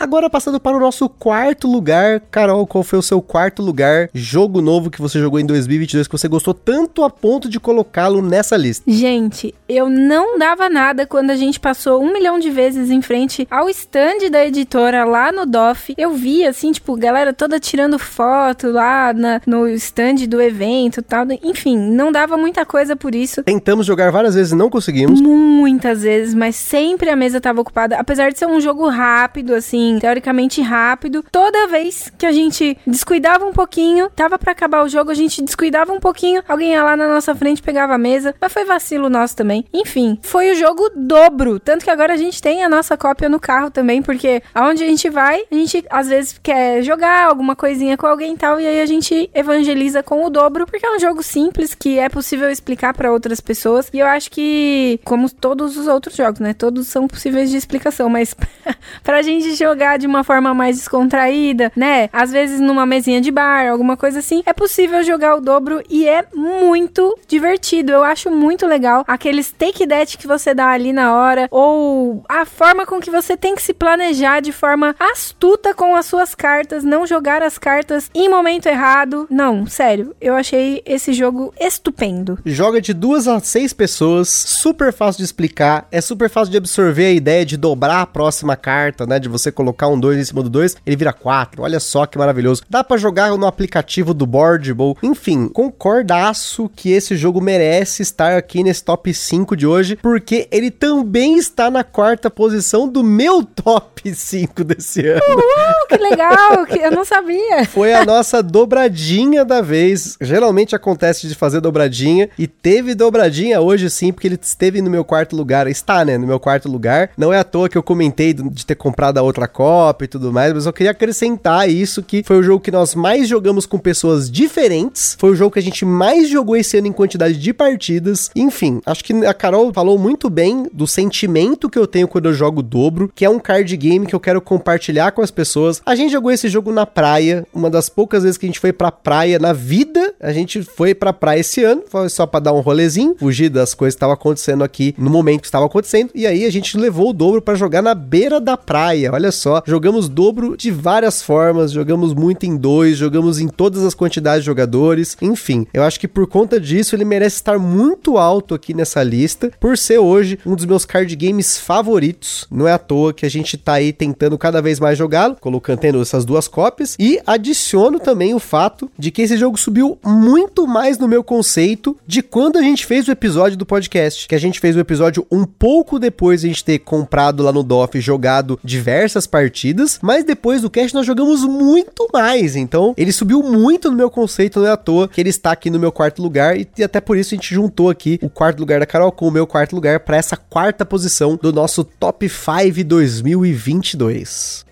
[0.00, 4.08] Agora passando para o nosso quarto lugar, Carol, qual foi o seu quarto lugar?
[4.14, 8.22] Jogo novo que você jogou em 2022 que você gostou tanto a ponto de colocá-lo
[8.22, 8.82] nessa lista?
[8.90, 13.46] Gente, eu não dava nada quando a gente passou um milhão de vezes em frente
[13.50, 15.94] ao stand da editora lá no DOF.
[15.98, 21.02] Eu vi, assim, tipo, galera toda tirando foto lá na- no stand do evento e
[21.02, 21.26] tal.
[21.44, 23.42] Enfim, não dava muita coisa por isso.
[23.42, 25.20] Tentamos jogar várias vezes e não conseguimos.
[25.20, 27.96] Muitas vezes, mas sempre a mesa tava ocupada.
[27.96, 31.24] Apesar de ser um jogo rápido, assim, teoricamente rápido.
[31.30, 35.42] Toda vez que a gente descuidava um pouquinho, tava pra acabar o jogo, a gente
[35.42, 38.34] descuidava um pouquinho, alguém ia lá na nossa frente, pegava a mesa.
[38.40, 39.64] Mas foi vacilo nosso também.
[39.72, 41.58] Enfim, foi o jogo dobro.
[41.58, 44.86] Tanto que agora a gente tem a nossa cópia no carro também, porque aonde a
[44.86, 48.66] gente vai, a gente às vezes quer jogar alguma coisinha com alguém e tal, e
[48.66, 52.50] aí a gente evangeliza com o dobro, porque é um jogo simples que é possível
[52.50, 53.88] explicar pra outras pessoas.
[53.92, 56.54] E eu acho que, como todos os outros jogos, né?
[56.54, 58.34] Todos são possíveis de explicação, mas
[59.02, 62.08] pra gente jogar de uma forma mais descontraída, né?
[62.12, 66.08] Às vezes numa mesinha de bar, alguma coisa assim, é possível jogar o dobro e
[66.08, 67.92] é muito divertido.
[67.92, 72.44] Eu acho muito legal aqueles take that que você dá ali na hora, ou a
[72.44, 76.84] forma com que você tem que se planejar de forma astuta com as suas cartas,
[76.84, 79.26] não jogar as cartas em momento errado.
[79.30, 82.38] Não, sério, eu achei esse jogo estupendo.
[82.44, 87.06] Joga de duas a seis pessoas, super fácil de explicar, é super fácil de absorver
[87.06, 89.18] a ideia de dobrar a próxima carta, né?
[89.18, 91.62] De você colocar um 2 em cima do 2, ele vira 4.
[91.62, 92.62] Olha só que maravilhoso.
[92.68, 94.94] Dá pra jogar no aplicativo do Boardable.
[95.02, 100.70] Enfim, concordaço que esse jogo merece estar aqui nesse top 5 de hoje, porque ele
[100.70, 105.20] também está na quarta posição do meu top 5 desse ano.
[105.20, 107.64] Uh, que legal, que eu não sabia.
[107.68, 110.16] Foi a nossa dobradinha da vez.
[110.20, 115.04] Geralmente acontece de fazer dobradinha e teve dobradinha hoje sim, porque ele esteve no meu
[115.04, 115.66] quarto lugar.
[115.66, 117.10] Está, né, no meu quarto lugar.
[117.16, 120.32] Não é à toa que eu comentei de ter comprado a outra Copa e tudo
[120.32, 123.76] mais, mas eu queria acrescentar isso que foi o jogo que nós mais jogamos com
[123.76, 125.18] pessoas diferentes.
[125.18, 128.30] Foi o jogo que a gente mais jogou esse ano em quantidade de partidas.
[128.34, 132.32] Enfim, acho que a Carol falou muito bem do sentimento que eu tenho quando eu
[132.32, 135.82] jogo dobro, que é um card game que eu quero compartilhar com as pessoas.
[135.84, 138.72] A gente jogou esse jogo na praia, uma das poucas vezes que a gente foi
[138.72, 140.14] pra praia na vida.
[140.20, 143.74] A gente foi pra praia esse ano, foi só pra dar um rolezinho, fugir das
[143.74, 146.10] coisas que estavam acontecendo aqui no momento que estava acontecendo.
[146.14, 149.12] E aí a gente levou o dobro pra jogar na beira da praia.
[149.12, 153.94] Olha só, jogamos dobro de várias formas, jogamos muito em dois, jogamos em todas as
[153.94, 155.16] quantidades de jogadores.
[155.20, 159.50] Enfim, eu acho que por conta disso ele merece estar muito alto aqui nessa lista,
[159.58, 162.46] por ser hoje um dos meus card games favoritos.
[162.50, 165.80] Não é à toa que a gente tá aí tentando cada vez mais jogá-lo, colocando
[166.00, 170.98] essas duas cópias e adiciono também o fato de que esse jogo subiu muito mais
[170.98, 174.60] no meu conceito de quando a gente fez o episódio do podcast, que a gente
[174.60, 178.58] fez o episódio um pouco depois de a gente ter comprado lá no DOF jogado
[178.62, 183.96] diversas partidas, mas depois do cast nós jogamos muito mais, então ele subiu muito no
[183.96, 186.68] meu conceito, não é à toa que ele está aqui no meu quarto lugar e,
[186.76, 189.30] e até por isso a gente juntou aqui o quarto lugar da Carol com o
[189.30, 194.66] meu quarto lugar para essa quarta posição do nosso Top 5 2022.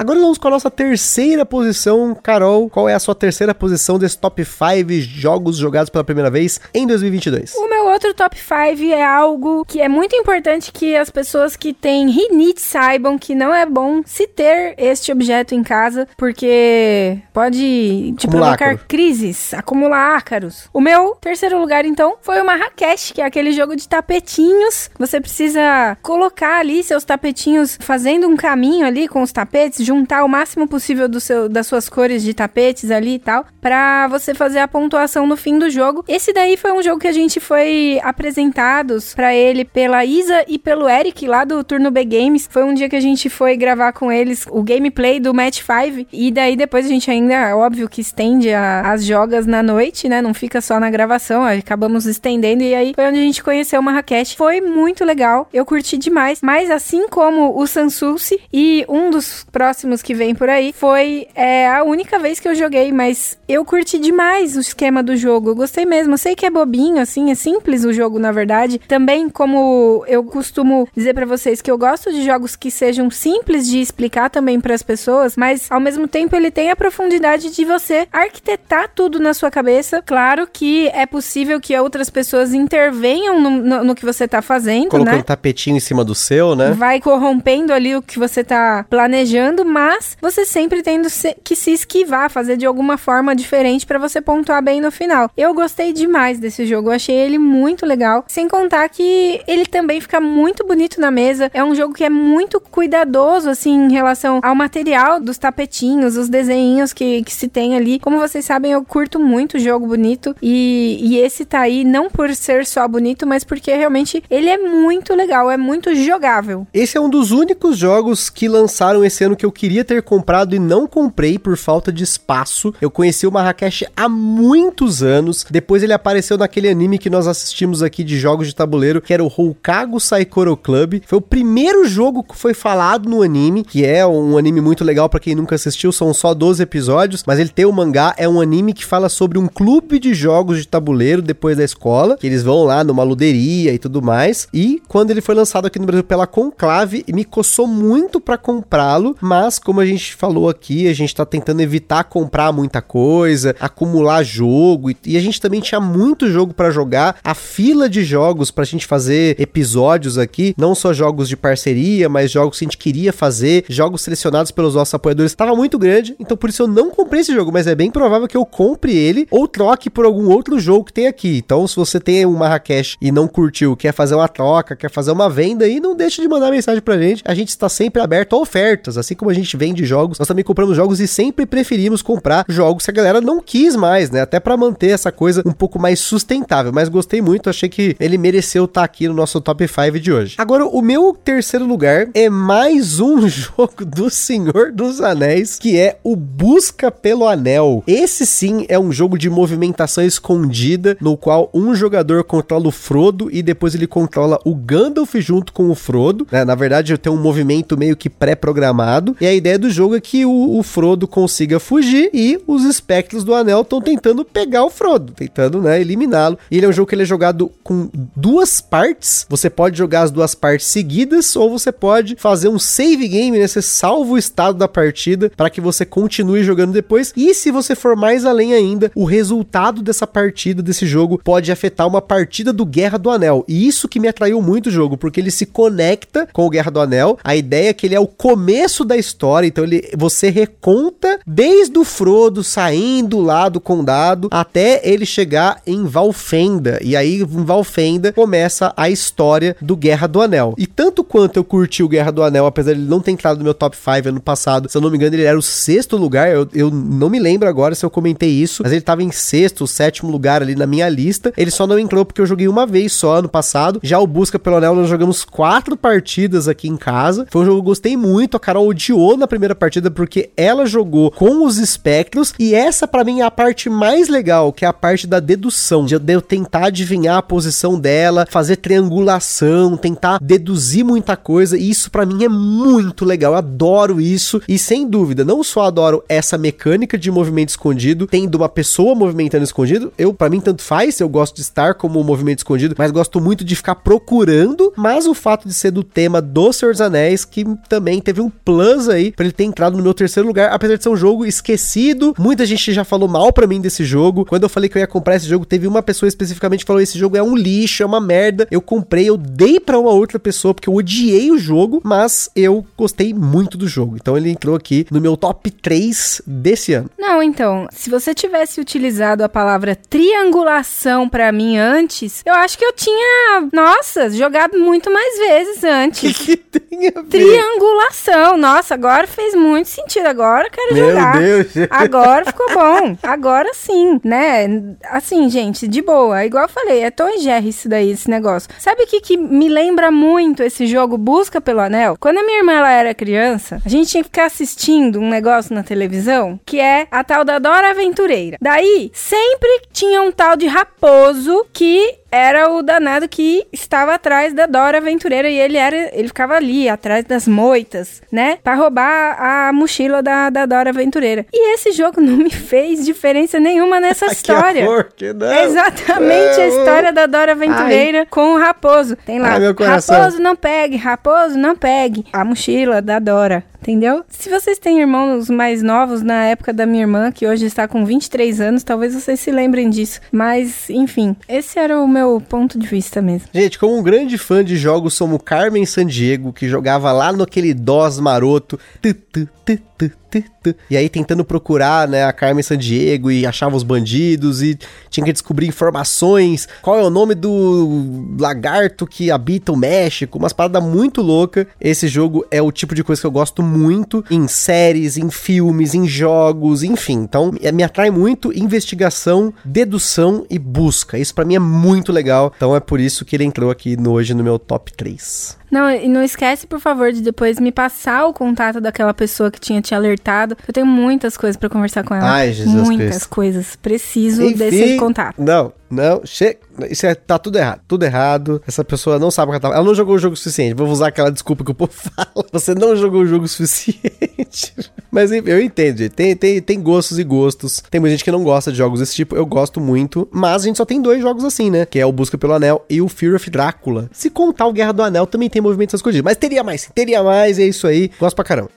[0.00, 2.16] Agora vamos com a nossa terceira posição.
[2.22, 6.58] Carol, qual é a sua terceira posição desse top 5 jogos jogados pela primeira vez
[6.72, 7.54] em 2022?
[7.56, 11.74] O meu outro top 5 é algo que é muito importante que as pessoas que
[11.74, 18.14] têm rinite saibam que não é bom se ter este objeto em casa, porque pode
[18.16, 18.86] te Acumular provocar ácaro.
[18.88, 20.64] crises, acumular ácaros.
[20.72, 24.88] O meu terceiro lugar, então, foi o Marrakech, que é aquele jogo de tapetinhos.
[24.98, 30.28] Você precisa colocar ali seus tapetinhos, fazendo um caminho ali com os tapetes, juntar o
[30.28, 34.60] máximo possível do seu, das suas cores de tapetes ali e tal, pra você fazer
[34.60, 36.04] a pontuação no fim do jogo.
[36.06, 40.58] Esse daí foi um jogo que a gente foi apresentados pra ele pela Isa e
[40.58, 42.48] pelo Eric lá do Turno B Games.
[42.50, 46.06] Foi um dia que a gente foi gravar com eles o gameplay do Match 5
[46.12, 50.22] e daí depois a gente ainda, óbvio que estende a- as jogas na noite, né?
[50.22, 53.82] Não fica só na gravação, acabamos estendendo e aí foi onde a gente conheceu o
[53.82, 54.36] Marrakech.
[54.36, 59.44] Foi muito legal, eu curti demais, mas assim como o Sansulce e um dos
[59.80, 63.64] próximos que vem por aí, foi é, a única vez que eu joguei, mas eu
[63.64, 66.12] curti demais o esquema do jogo, eu gostei mesmo.
[66.14, 68.78] Eu sei que é bobinho, assim, é simples o jogo, na verdade.
[68.86, 73.66] Também, como eu costumo dizer pra vocês que eu gosto de jogos que sejam simples
[73.66, 78.06] de explicar também pras pessoas, mas ao mesmo tempo ele tem a profundidade de você
[78.12, 80.02] arquitetar tudo na sua cabeça.
[80.04, 84.88] Claro que é possível que outras pessoas intervenham no, no- no que você tá fazendo,
[84.90, 85.22] Colocando né?
[85.22, 86.72] tapetinho em cima do seu, né?
[86.72, 91.08] Vai corrompendo ali o que você tá planejando, mas você sempre tendo
[91.44, 95.30] que se esquivar, fazer de alguma forma diferente pra você pontuar bem no final.
[95.36, 98.24] Eu gostei demais desse jogo, eu achei ele muito legal.
[98.28, 101.50] Sem contar que ele também fica muito bonito na mesa.
[101.54, 106.28] É um jogo que é muito cuidadoso, assim, em relação ao material dos tapetinhos, os
[106.28, 108.00] desenhinhos que, que se tem ali.
[108.00, 112.34] Como vocês sabem, eu curto muito jogo bonito e, e esse tá aí não por
[112.34, 116.66] ser só bonito, mas porque realmente ele é muito legal, é muito jogável.
[116.74, 120.56] Esse é um dos únicos jogos que lançaram esse ano que eu queria ter comprado
[120.56, 122.72] e não comprei por falta de espaço.
[122.80, 125.44] Eu conheci o Marrakech há muitos anos.
[125.50, 129.22] Depois ele apareceu naquele anime que nós assistimos aqui de jogos de tabuleiro, que era
[129.22, 131.02] o Hokago Saikoro Club.
[131.04, 135.10] Foi o primeiro jogo que foi falado no anime, que é um anime muito legal
[135.10, 135.92] pra quem nunca assistiu.
[135.92, 138.14] São só 12 episódios, mas ele tem o mangá.
[138.16, 142.16] É um anime que fala sobre um clube de jogos de tabuleiro depois da escola,
[142.16, 144.48] que eles vão lá numa luderia e tudo mais.
[144.54, 149.14] E quando ele foi lançado aqui no Brasil pela Conclave, me coçou muito pra comprá-lo,
[149.20, 154.22] mas como a gente falou aqui, a gente tá tentando evitar comprar muita coisa, acumular
[154.22, 158.64] jogo e, a gente também tinha muito jogo pra jogar, a fila de jogos pra
[158.64, 163.12] gente fazer episódios aqui, não só jogos de parceria, mas jogos que a gente queria
[163.12, 167.20] fazer, jogos selecionados pelos nossos apoiadores, tava muito grande, então por isso eu não comprei
[167.20, 170.58] esse jogo, mas é bem provável que eu compre ele ou troque por algum outro
[170.58, 171.38] jogo que tem aqui.
[171.38, 175.12] Então, se você tem um Marrakech e não curtiu, quer fazer uma troca, quer fazer
[175.12, 177.22] uma venda aí, não deixe de mandar mensagem pra gente.
[177.24, 180.44] A gente está sempre aberto a ofertas, assim como a gente vende jogos, nós também
[180.44, 184.20] compramos jogos e sempre preferimos comprar jogos que a galera não quis mais, né?
[184.20, 186.72] Até pra manter essa coisa um pouco mais sustentável.
[186.72, 190.34] Mas gostei muito, achei que ele mereceu estar aqui no nosso top 5 de hoje.
[190.38, 195.98] Agora, o meu terceiro lugar é mais um jogo do Senhor dos Anéis, que é
[196.02, 197.82] o Busca pelo Anel.
[197.86, 203.28] Esse sim é um jogo de movimentação escondida, no qual um jogador controla o Frodo
[203.30, 206.26] e depois ele controla o Gandalf junto com o Frodo.
[206.30, 206.44] né?
[206.44, 209.16] Na verdade, tem um movimento meio que pré-programado.
[209.20, 213.24] E a ideia do jogo é que o, o Frodo consiga fugir e os espectros
[213.24, 216.38] do anel estão tentando pegar o Frodo, tentando, né, eliminá-lo.
[216.50, 219.26] Ele é um jogo que ele é jogado com duas partes.
[219.28, 223.46] Você pode jogar as duas partes seguidas ou você pode fazer um save game, né?
[223.46, 227.12] Você salva o estado da partida para que você continue jogando depois.
[227.16, 231.86] E se você for mais além ainda, o resultado dessa partida, desse jogo, pode afetar
[231.86, 233.44] uma partida do Guerra do Anel.
[233.46, 236.70] E isso que me atraiu muito o jogo, porque ele se conecta com o Guerra
[236.70, 237.18] do Anel.
[237.22, 239.09] A ideia é que ele é o começo da história,
[239.46, 245.84] então ele você reconta desde o Frodo saindo lá do condado até ele chegar em
[245.84, 246.78] Valfenda.
[246.82, 250.54] E aí em Valfenda começa a história do Guerra do Anel.
[250.56, 253.38] E tanto quanto eu curti o Guerra do Anel, apesar de ele não ter entrado
[253.38, 255.96] no meu top 5 ano passado, se eu não me engano, ele era o sexto
[255.96, 256.30] lugar.
[256.30, 259.66] Eu, eu não me lembro agora se eu comentei isso, mas ele tava em sexto,
[259.66, 261.32] sétimo lugar ali na minha lista.
[261.36, 263.80] Ele só não entrou porque eu joguei uma vez só ano passado.
[263.82, 267.26] Já o Busca pelo Anel, nós jogamos quatro partidas aqui em casa.
[267.30, 268.36] Foi um jogo que eu gostei muito.
[268.36, 272.32] A Carol odiou na primeira partida porque ela jogou com os espectros.
[272.38, 275.84] E essa, pra mim, é a parte mais legal, que é a parte da dedução.
[275.84, 281.56] De eu tentar adivinhar a posição dela, fazer triangulação, tentar deduzir muita coisa.
[281.56, 283.32] E isso pra mim é muito legal.
[283.32, 284.40] Eu adoro isso.
[284.48, 289.44] E sem dúvida, não só adoro essa mecânica de movimento escondido, tendo uma pessoa movimentando
[289.44, 289.92] escondido.
[289.96, 291.00] Eu, pra mim, tanto faz.
[291.00, 294.72] Eu gosto de estar como movimento escondido, mas gosto muito de ficar procurando.
[294.76, 298.30] Mas o fato de ser do tema do Senhor dos Anéis, que também teve um
[298.30, 301.24] plus aí pra ele ter entrado no meu terceiro lugar, apesar de ser um jogo
[301.24, 302.14] esquecido.
[302.18, 304.24] Muita gente já falou mal pra mim desse jogo.
[304.24, 306.82] Quando eu falei que eu ia comprar esse jogo, teve uma pessoa especificamente que falou:
[306.82, 308.46] esse jogo é um lixo, é uma merda.
[308.50, 312.64] Eu comprei, eu dei pra uma outra pessoa porque eu odiei o jogo, mas eu
[312.76, 313.96] gostei muito do jogo.
[313.96, 316.90] Então ele entrou aqui no meu top 3 desse ano.
[316.98, 322.64] Não, então, se você tivesse utilizado a palavra triangulação pra mim antes, eu acho que
[322.64, 326.16] eu tinha, nossa, jogado muito mais vezes antes.
[326.18, 327.08] que tem a ver?
[327.08, 330.06] Triangulação, nossa, agora fez muito sentido.
[330.06, 331.18] Agora eu quero Meu jogar.
[331.18, 331.46] Deus.
[331.70, 332.96] Agora ficou bom.
[333.02, 334.48] Agora sim, né?
[334.90, 336.24] Assim, gente, de boa.
[336.24, 338.48] Igual eu falei, é Tom e Jerry isso daí, esse negócio.
[338.58, 341.96] Sabe o que, que me lembra muito esse jogo Busca pelo Anel?
[342.00, 345.54] Quando a minha irmã ela era criança, a gente tinha que ficar assistindo um negócio
[345.54, 348.36] na televisão que é a tal da Dora Aventureira.
[348.40, 354.46] Daí, sempre tinha um tal de raposo que era o danado que estava atrás da
[354.46, 359.52] Dora Aventureira e ele era, ele ficava ali atrás das moitas, né, Pra roubar a
[359.52, 361.26] mochila da, da Dora Aventureira.
[361.32, 364.62] E esse jogo não me fez diferença nenhuma nessa Que história.
[364.62, 365.26] amor, que não.
[365.30, 366.58] É Exatamente a Não.
[366.58, 368.96] história da Dora Aventureira com o raposo.
[369.06, 372.04] Tem lá, Ai, raposo não pegue, raposo não pegue.
[372.12, 374.04] A mochila da Dora, entendeu?
[374.08, 377.84] Se vocês têm irmãos mais novos na época da minha irmã, que hoje está com
[377.84, 380.00] 23 anos, talvez vocês se lembrem disso.
[380.10, 383.28] Mas, enfim, esse era o meu ponto de vista mesmo.
[383.32, 387.54] Gente, como um grande fã de jogos, somos Carmen Sandiego, que jogava lá no aquele
[387.54, 388.58] DOS maroto.
[388.80, 389.58] Tu, tu, tu,
[389.88, 390.54] tu, tu, tu.
[390.68, 394.58] E aí tentando procurar, né, a Carmen Sandiego e achava os bandidos e
[394.90, 396.48] tinha que descobrir informações.
[396.60, 400.18] Qual é o nome do lagarto que habita o México?
[400.18, 401.46] Umas paradas muito loucas.
[401.60, 405.74] Esse jogo é o tipo de coisa que eu gosto muito em séries, em filmes,
[405.74, 406.98] em jogos, enfim.
[407.02, 410.98] Então, é- me atrai muito investigação, dedução e busca.
[410.98, 412.32] Isso pra mim é muito legal.
[412.36, 415.38] Então é por isso que ele entrou aqui no, hoje no meu top 3.
[415.50, 419.40] Não, e não esquece, por favor, de depois me passar o contato daquela pessoa que
[419.40, 420.36] tinha te alertado.
[420.46, 422.08] Eu tenho muitas coisas pra conversar com ela.
[422.10, 423.08] Ai, Jesus Muitas Cristo.
[423.08, 423.56] coisas.
[423.56, 425.20] Preciso Enfim, desse contato.
[425.20, 426.40] Não, não, chega.
[426.68, 427.60] Isso é, tá tudo errado.
[427.68, 428.42] Tudo errado.
[428.46, 429.58] Essa pessoa não sabe o que ela tá.
[429.58, 430.54] Ela não jogou o jogo suficiente.
[430.54, 432.26] Vou usar aquela desculpa que o povo fala.
[432.32, 434.52] Você não jogou o jogo suficiente.
[434.90, 435.88] Mas eu entendo.
[435.90, 437.62] Tem, tem, tem gostos e gostos.
[437.70, 439.14] Tem muita gente que não gosta de jogos desse tipo.
[439.14, 440.08] Eu gosto muito.
[440.10, 441.64] Mas a gente só tem dois jogos assim, né?
[441.64, 443.88] Que é o Busca pelo Anel e o Fear of Drácula.
[443.92, 446.04] Se contar o Guerra do Anel, também tem movimentos escondidos.
[446.04, 447.38] Mas teria mais, teria mais.
[447.38, 447.90] É isso aí.
[447.98, 448.50] Gosto pra caramba.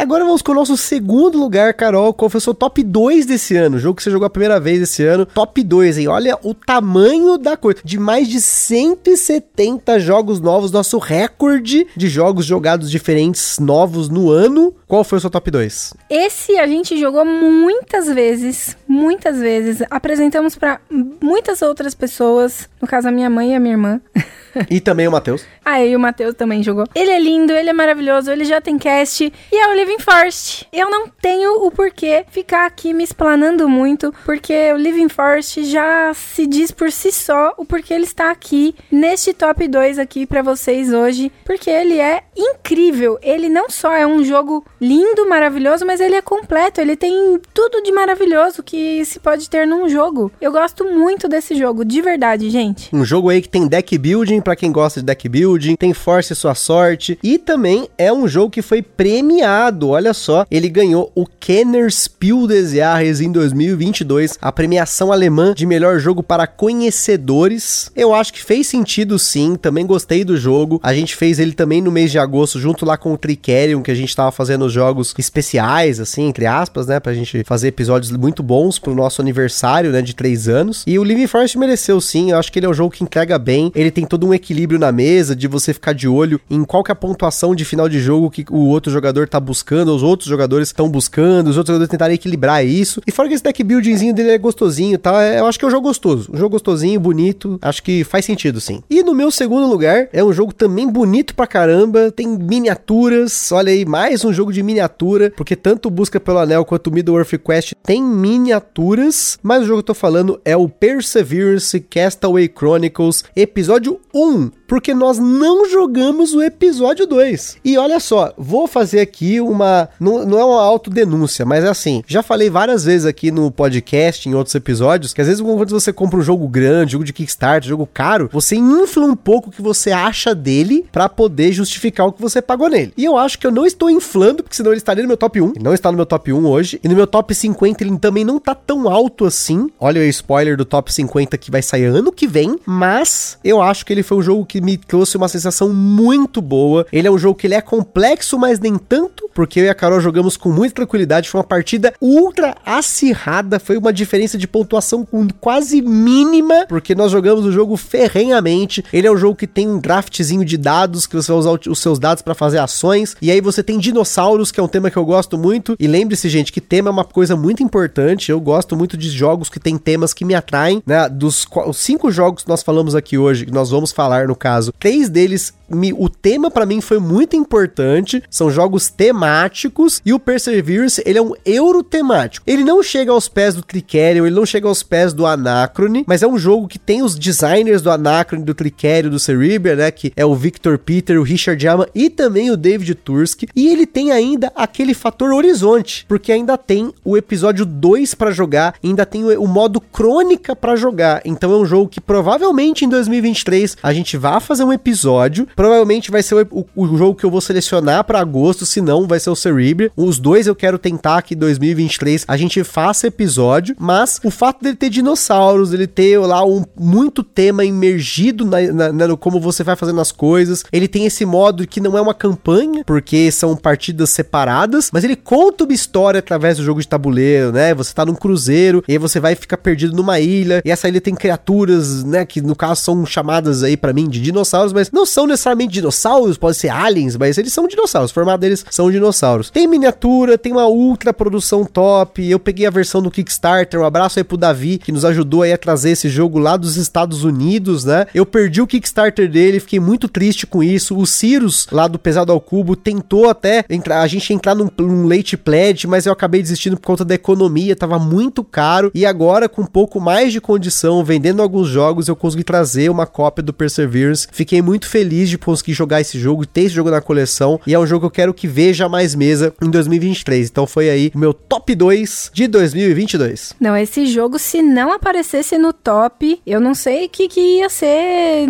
[0.00, 2.14] Agora vamos com o nosso segundo lugar, Carol.
[2.14, 3.76] Qual foi o seu top 2 desse ano?
[3.76, 5.26] O jogo que você jogou a primeira vez esse ano.
[5.26, 6.08] Top 2, hein?
[6.08, 7.80] Olha o tamanho da coisa.
[7.84, 14.74] De mais de 170 jogos novos, nosso recorde de jogos jogados diferentes novos no ano.
[14.88, 15.92] Qual foi o seu top 2?
[16.08, 19.82] Esse a gente jogou muitas vezes, muitas vezes.
[19.90, 20.80] Apresentamos pra
[21.22, 24.00] muitas outras pessoas, no caso a minha mãe e a minha irmã.
[24.70, 25.44] E também o Matheus.
[25.62, 26.84] Ah, e o Matheus também jogou.
[26.94, 30.66] Ele é lindo, ele é maravilhoso, ele já tem cast e é o Living Forest.
[30.72, 36.12] Eu não tenho o porquê ficar aqui me explanando muito, porque o Living Forest já
[36.14, 40.42] se diz por si só o porquê ele está aqui neste top 2 aqui pra
[40.42, 43.18] vocês hoje, porque ele é incrível.
[43.22, 47.82] Ele não só é um jogo lindo, maravilhoso, mas ele é completo, ele tem tudo
[47.82, 50.32] de maravilhoso que se pode ter num jogo.
[50.40, 52.94] Eu gosto muito desse jogo, de verdade, gente.
[52.94, 56.34] Um jogo aí que tem deck building pra quem gosta de deck building, tem force
[56.34, 59.90] sua sorte e também é um jogo que foi premiado.
[59.90, 65.66] Olha só, ele ganhou o Kenner Spiel des Jahres em 2022, a premiação alemã de
[65.66, 67.90] melhor jogo para conhecedores.
[67.94, 70.80] Eu acho que fez sentido sim, também gostei do jogo.
[70.82, 73.90] A gente fez ele também no mês de agosto junto lá com o Tricerion, que
[73.90, 78.10] a gente tava fazendo os jogos especiais assim, entre aspas, né, pra gente fazer episódios
[78.12, 80.84] muito bons pro nosso aniversário, né, de três anos.
[80.86, 83.38] E o Living Forest mereceu sim, eu acho que ele é um jogo que entrega
[83.38, 83.72] bem.
[83.74, 86.90] Ele tem todo um equilíbrio na mesa de você ficar de olho em qual que
[86.90, 90.28] é a pontuação de final de jogo que o outro jogador tá buscando, os outros
[90.28, 93.00] jogadores estão buscando, os outros jogadores tentarem equilibrar isso.
[93.06, 95.68] E fora que esse deck buildingzinho dele é gostosinho tal, é- eu acho que é
[95.68, 96.30] um jogo gostoso.
[96.32, 98.82] Um jogo gostosinho, bonito, acho que faz sentido sim.
[98.90, 103.72] E no meu segundo lugar, é um jogo também bonito pra caramba, tem miniaturas, olha
[103.72, 108.02] aí, mais um jogo de miniatura, porque tanto Busca pelo Anel quanto Middle-earth Quest tem
[108.02, 114.19] miniaturas, mas o jogo que eu tô falando é o Perseverance Castaway Chronicles, episódio 1,
[114.20, 117.56] own porque nós não jogamos o episódio 2.
[117.64, 119.88] E olha só, vou fazer aqui uma.
[119.98, 122.04] Não, não é uma autodenúncia, mas é assim.
[122.06, 125.92] Já falei várias vezes aqui no podcast, em outros episódios, que às vezes quando você
[125.92, 129.60] compra um jogo grande, jogo de Kickstarter, jogo caro, você infla um pouco o que
[129.60, 132.92] você acha dele pra poder justificar o que você pagou nele.
[132.96, 135.40] E eu acho que eu não estou inflando, porque senão ele estaria no meu top
[135.40, 135.48] 1.
[135.48, 136.78] Ele não está no meu top 1 hoje.
[136.84, 139.68] E no meu top 50 ele também não tá tão alto assim.
[139.80, 142.56] Olha o spoiler do top 50 que vai sair ano que vem.
[142.64, 146.86] Mas eu acho que ele foi um jogo que me trouxe uma sensação muito boa.
[146.92, 149.74] Ele é um jogo que ele é complexo, mas nem tanto, porque eu e a
[149.74, 151.28] Carol jogamos com muita tranquilidade.
[151.28, 155.06] Foi uma partida ultra acirrada, foi uma diferença de pontuação
[155.40, 158.84] quase mínima, porque nós jogamos o jogo ferrenhamente.
[158.92, 161.78] Ele é um jogo que tem um draftzinho de dados, que você vai usar os
[161.78, 163.16] seus dados para fazer ações.
[163.20, 165.76] E aí você tem dinossauros, que é um tema que eu gosto muito.
[165.78, 168.30] E lembre-se, gente, que tema é uma coisa muito importante.
[168.30, 171.08] Eu gosto muito de jogos que tem temas que me atraem, né?
[171.08, 175.08] Dos cinco jogos que nós falamos aqui hoje, que nós vamos falar no caso, três
[175.08, 178.22] deles me, o tema para mim foi muito importante.
[178.28, 182.44] São jogos temáticos e o Perseverance, ele é um euro temático.
[182.46, 186.22] Ele não chega aos pés do Tricerion, ele não chega aos pés do Anacrone, mas
[186.22, 190.12] é um jogo que tem os designers do Anacrone, do Tricerion, do Cerebria, né, que
[190.16, 193.48] é o Victor Peter, o Richard Yama e também o David Turski.
[193.54, 198.74] E ele tem ainda aquele fator horizonte, porque ainda tem o episódio 2 para jogar,
[198.82, 201.20] ainda tem o, o modo crônica para jogar.
[201.24, 206.22] Então é um jogo que provavelmente em 2023 a gente fazer um episódio Provavelmente vai
[206.22, 209.36] ser o, o, jogo que eu vou selecionar para agosto, se não, vai ser o
[209.36, 209.90] Cerebria.
[209.96, 214.62] Os dois eu quero tentar que em 2023 a gente faça episódio, mas o fato
[214.62, 219.40] dele ter dinossauros, ele ter lá um muito tema imergido na, na, na, no como
[219.40, 223.30] você vai fazendo as coisas, ele tem esse modo que não é uma campanha, porque
[223.30, 227.74] são partidas separadas, mas ele conta uma história através do jogo de tabuleiro, né?
[227.74, 231.00] Você tá num cruzeiro e aí você vai ficar perdido numa ilha, e essa ilha
[231.00, 235.04] tem criaturas, né, que no caso são chamadas aí para mim de dinossauros, mas não
[235.04, 238.10] são necessariamente necessariamente dinossauros, pode ser aliens, mas eles são dinossauros.
[238.10, 239.50] O formato deles são dinossauros.
[239.50, 242.24] Tem miniatura, tem uma ultra produção top.
[242.28, 243.80] Eu peguei a versão do Kickstarter.
[243.80, 246.76] Um abraço aí pro Davi, que nos ajudou aí a trazer esse jogo lá dos
[246.76, 248.06] Estados Unidos, né?
[248.14, 250.96] Eu perdi o Kickstarter dele, fiquei muito triste com isso.
[250.96, 255.08] O Cirus, lá do Pesado ao Cubo, tentou até entrar, a gente entrar num, num
[255.08, 258.90] late pledge, mas eu acabei desistindo por conta da economia, tava muito caro.
[258.94, 263.06] E agora, com um pouco mais de condição, vendendo alguns jogos, eu consegui trazer uma
[263.06, 264.09] cópia do Perseverance.
[264.30, 267.60] Fiquei muito feliz de conseguir jogar esse jogo, ter esse jogo na coleção.
[267.66, 270.48] E é um jogo que eu quero que veja mais mesa em 2023.
[270.48, 273.54] Então foi aí o meu top 2 de 2022.
[273.60, 277.68] Não, esse jogo, se não aparecesse no top, eu não sei o que, que ia
[277.68, 278.46] ser